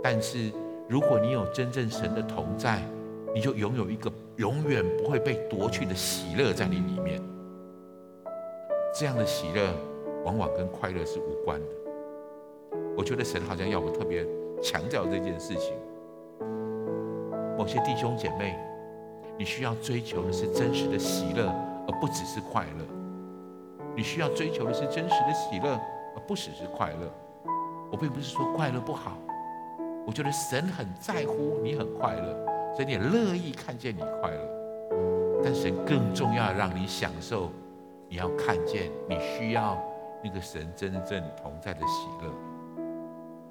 [0.00, 0.52] 但是
[0.88, 2.80] 如果你有真正神的同在，
[3.34, 7.20] 你就拥有一个永远不会被夺去的喜乐在你里面。
[8.94, 9.74] 这样的喜乐
[10.24, 11.81] 往往跟快乐是无关的。
[12.96, 14.26] 我觉得神好像要我特别
[14.62, 15.74] 强调这件事情。
[17.56, 18.58] 某些弟兄姐妹，
[19.38, 21.46] 你需要追求的是真实的喜乐，
[21.88, 22.84] 而不只是快乐。
[23.94, 25.78] 你需要追求的是真实的喜乐，
[26.16, 27.10] 而不只是快乐。
[27.90, 29.18] 我并不是说快乐不好，
[30.06, 35.40] 我觉得神很在乎你很快乐，所以你也乐意看见你快乐。
[35.44, 37.50] 但神更重要，让你享受。
[38.08, 39.78] 你要看见，你需要
[40.22, 42.51] 那个神真正同在的喜乐。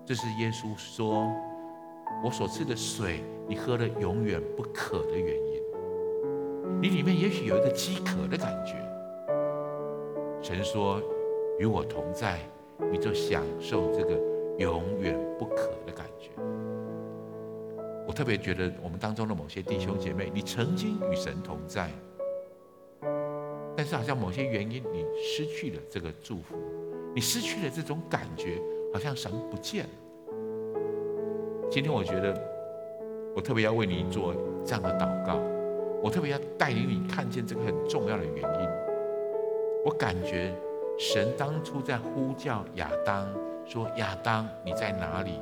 [0.05, 1.31] 这是耶稣说
[2.25, 5.61] ：“我所赐的水，你喝了永远不渴的原因。”
[6.81, 8.75] 你里面也许有一个饥渴的感觉。
[10.41, 11.01] 神说
[11.59, 12.39] ：“与我同在，
[12.91, 14.19] 你就享受这个
[14.57, 16.31] 永远不渴的感觉。”
[18.07, 21.89] 我特别觉得，我们当中的某些弟兄姐妹，你曾经与神同在。
[23.77, 26.55] 但是好像某些原因，你失去了这个祝福，
[27.15, 28.59] 你失去了这种感觉，
[28.93, 29.89] 好像神不见了。
[31.69, 32.35] 今天我觉得，
[33.35, 34.33] 我特别要为你做
[34.65, 35.39] 这样的祷告，
[36.03, 38.69] 我特别要带领你看见这个很重要的原因。
[39.85, 40.53] 我感觉
[40.99, 43.27] 神当初在呼叫亚当，
[43.65, 45.39] 说：“亚当，你在哪里？”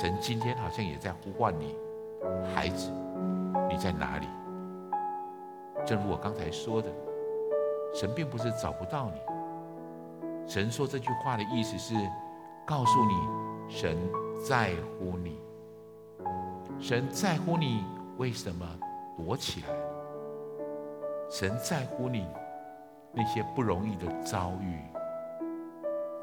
[0.00, 1.76] 神今天好像也在呼唤你，
[2.54, 2.90] 孩子，
[3.68, 4.26] 你在哪里？
[5.84, 6.88] 正如我刚才说的。
[7.94, 9.18] 神并不是找不到你，
[10.46, 11.94] 神说这句话的意思是
[12.68, 13.14] 告诉你，
[13.66, 13.96] 神
[14.46, 15.40] 在乎你，
[16.78, 17.82] 神在乎你，
[18.18, 18.66] 为什么
[19.16, 19.68] 躲起来？
[21.30, 22.26] 神在乎你
[23.10, 24.82] 那些不容易的遭遇，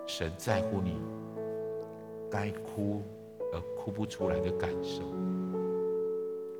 [0.06, 1.02] 神在乎你
[2.30, 3.02] 该哭
[3.52, 5.02] 而哭不出来的感受。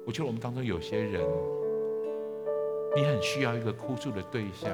[0.04, 1.24] 我觉得我们当中有些人，
[2.96, 4.72] 你很需要一个哭诉的对象。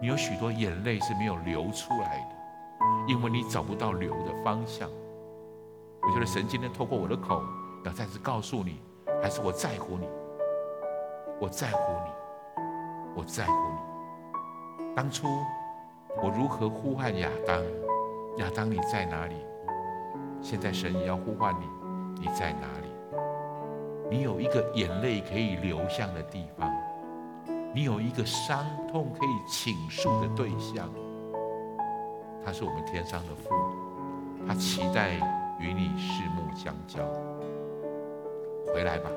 [0.00, 2.39] 你有许多眼泪是没有流出来的，
[3.06, 4.88] 因为你找不到流的方向。
[6.02, 7.42] 我觉得神今天透过我的口，
[7.84, 8.80] 要再次告诉你，
[9.22, 10.08] 还是我在乎你，
[11.40, 12.10] 我在乎你，
[13.14, 14.94] 我在乎你。
[14.94, 15.26] 当初
[16.22, 17.62] 我如何呼唤亚当？
[18.38, 19.34] 亚当你在哪里？
[20.40, 21.66] 现在神也要呼唤你，
[22.20, 22.88] 你在哪里？
[24.10, 26.70] 你有一个眼泪可以流向的地方。
[27.72, 30.88] 你有一个伤痛可以倾诉的对象，
[32.44, 33.54] 他是我们天上的父，
[34.46, 35.14] 他期待
[35.60, 36.98] 与你四目相交。
[38.72, 39.10] 回来吧，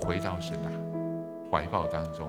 [0.00, 0.70] 回到神啊
[1.50, 2.28] 怀抱当中，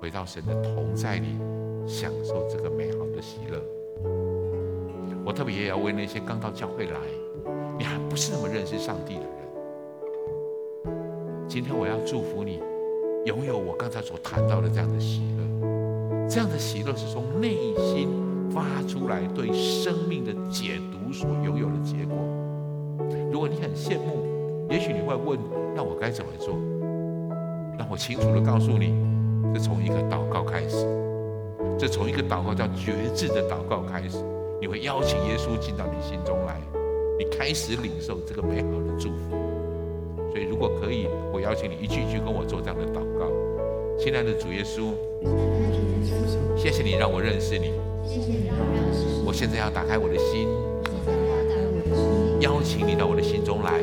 [0.00, 1.38] 回到神的同在里，
[1.86, 3.62] 享受这个美好的喜乐。
[5.24, 6.96] 我特别也要为那些刚到教会来，
[7.78, 9.30] 你还不是那么认识上帝的人，
[11.46, 12.62] 今天我要祝福你。
[13.24, 15.44] 拥有我刚才所谈到的这样的喜乐，
[16.30, 18.08] 这样的喜乐是从内心
[18.50, 22.16] 发出来对生命的解读所拥有的结果。
[23.30, 24.26] 如果你很羡慕，
[24.70, 25.38] 也许你会问：
[25.74, 26.54] 那我该怎么做？
[27.78, 28.94] 那我清楚的告诉你，
[29.54, 30.86] 这从一个祷告开始，
[31.78, 34.18] 这从一个祷告叫决志的祷告开始，
[34.60, 36.60] 你会邀请耶稣进到你心中来，
[37.18, 39.36] 你开始领受这个美好的祝福。
[40.30, 43.26] 所以，如果可以，我邀请你一句一句跟我做这样的祷告。
[43.98, 44.92] 亲爱的主耶稣，
[46.56, 47.72] 谢谢你让我认识你。
[49.24, 50.48] 我现在要打开我的心，
[52.40, 53.80] 邀请你到我的心中来，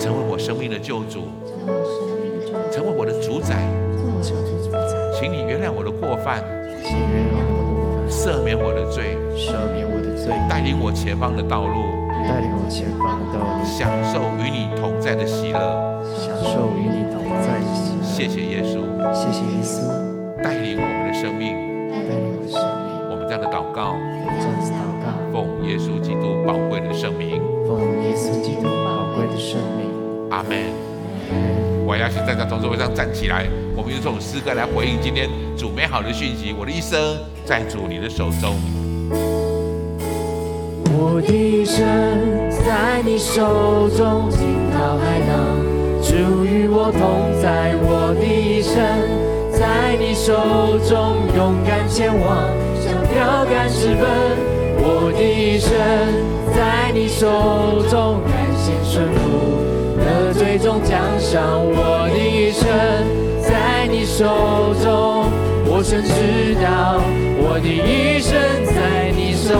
[0.00, 1.28] 成为我生命的救主，
[2.72, 3.56] 成为我的主宰。
[5.14, 6.42] 请你原谅我的过犯，
[8.08, 9.16] 赦免我的罪，
[10.48, 11.74] 带领我前方的道路。
[12.26, 18.02] 带领我前方的道路，享受与你同在的喜乐，享受与你同在的喜乐。
[18.02, 18.80] 谢谢耶稣，
[19.12, 19.84] 谢谢耶稣，
[20.42, 21.52] 带领我们的生命，
[23.34, 29.90] 样的祷告，这样的祷告，奉耶稣基督宝贵的圣名，奉耶稣基督宝贵的圣名。
[30.30, 30.56] 阿门。
[31.84, 36.54] 我要请在座同志会上站起来，我们用这首诗歌来回应今天主美好的讯息。
[36.56, 36.96] 我的一生
[37.44, 38.54] 在主你的手中。
[40.96, 41.84] 我的一生
[42.48, 45.58] 在你手中，惊涛骇浪，
[46.00, 47.74] 主与我同在。
[47.82, 48.78] 我的一生
[49.50, 49.64] 在
[49.94, 50.34] 在你手
[50.86, 52.63] 中，勇敢前往，像
[53.14, 54.04] 标杆直奔。
[54.76, 55.70] 我的一生
[56.52, 59.62] 在你手中，甘心顺服，
[59.96, 61.64] 的最终奖赏。
[61.64, 62.66] 我的一生
[63.40, 65.30] 在你手中，
[65.66, 67.00] 我深知道，
[67.38, 68.34] 我的一生
[68.66, 69.54] 在你手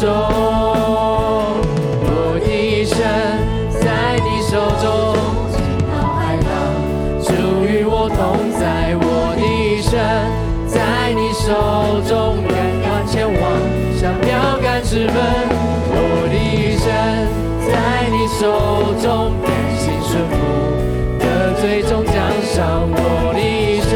[0.00, 0.10] 中，
[2.02, 2.98] 我的一生
[3.70, 5.14] 在你手中，
[5.54, 6.50] 惊涛骇浪，
[7.22, 7.30] 主
[7.64, 8.96] 与我同在。
[8.98, 9.94] 我的一生
[10.66, 12.35] 在你手中，
[14.96, 16.88] 十分，我的一生
[17.68, 20.32] 在你手中，甘心顺服，
[21.20, 22.88] 的最终奖赏。
[22.88, 23.92] 我的一生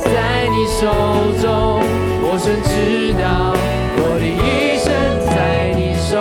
[0.00, 0.88] 在你手
[1.36, 1.84] 中，
[2.24, 3.52] 我深知道，
[3.98, 4.88] 我的一生
[5.28, 6.16] 在你手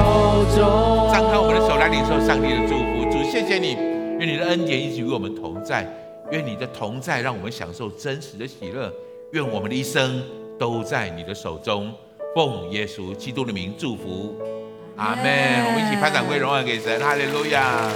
[0.59, 1.07] 中。
[1.13, 3.77] 张开我们的手来领受上帝的祝福，主谢谢你，
[4.19, 5.87] 愿你的恩典一直与我们同在，
[6.31, 8.91] 愿你的同在让我们享受真实的喜乐，
[9.31, 10.21] 愿我们的一生
[10.59, 11.93] 都在你的手中。
[12.33, 14.33] 奉耶稣基督的名祝福，
[14.95, 15.25] 阿门。
[15.65, 17.91] 我们一起拍掌归荣耀给神，哈利路亚。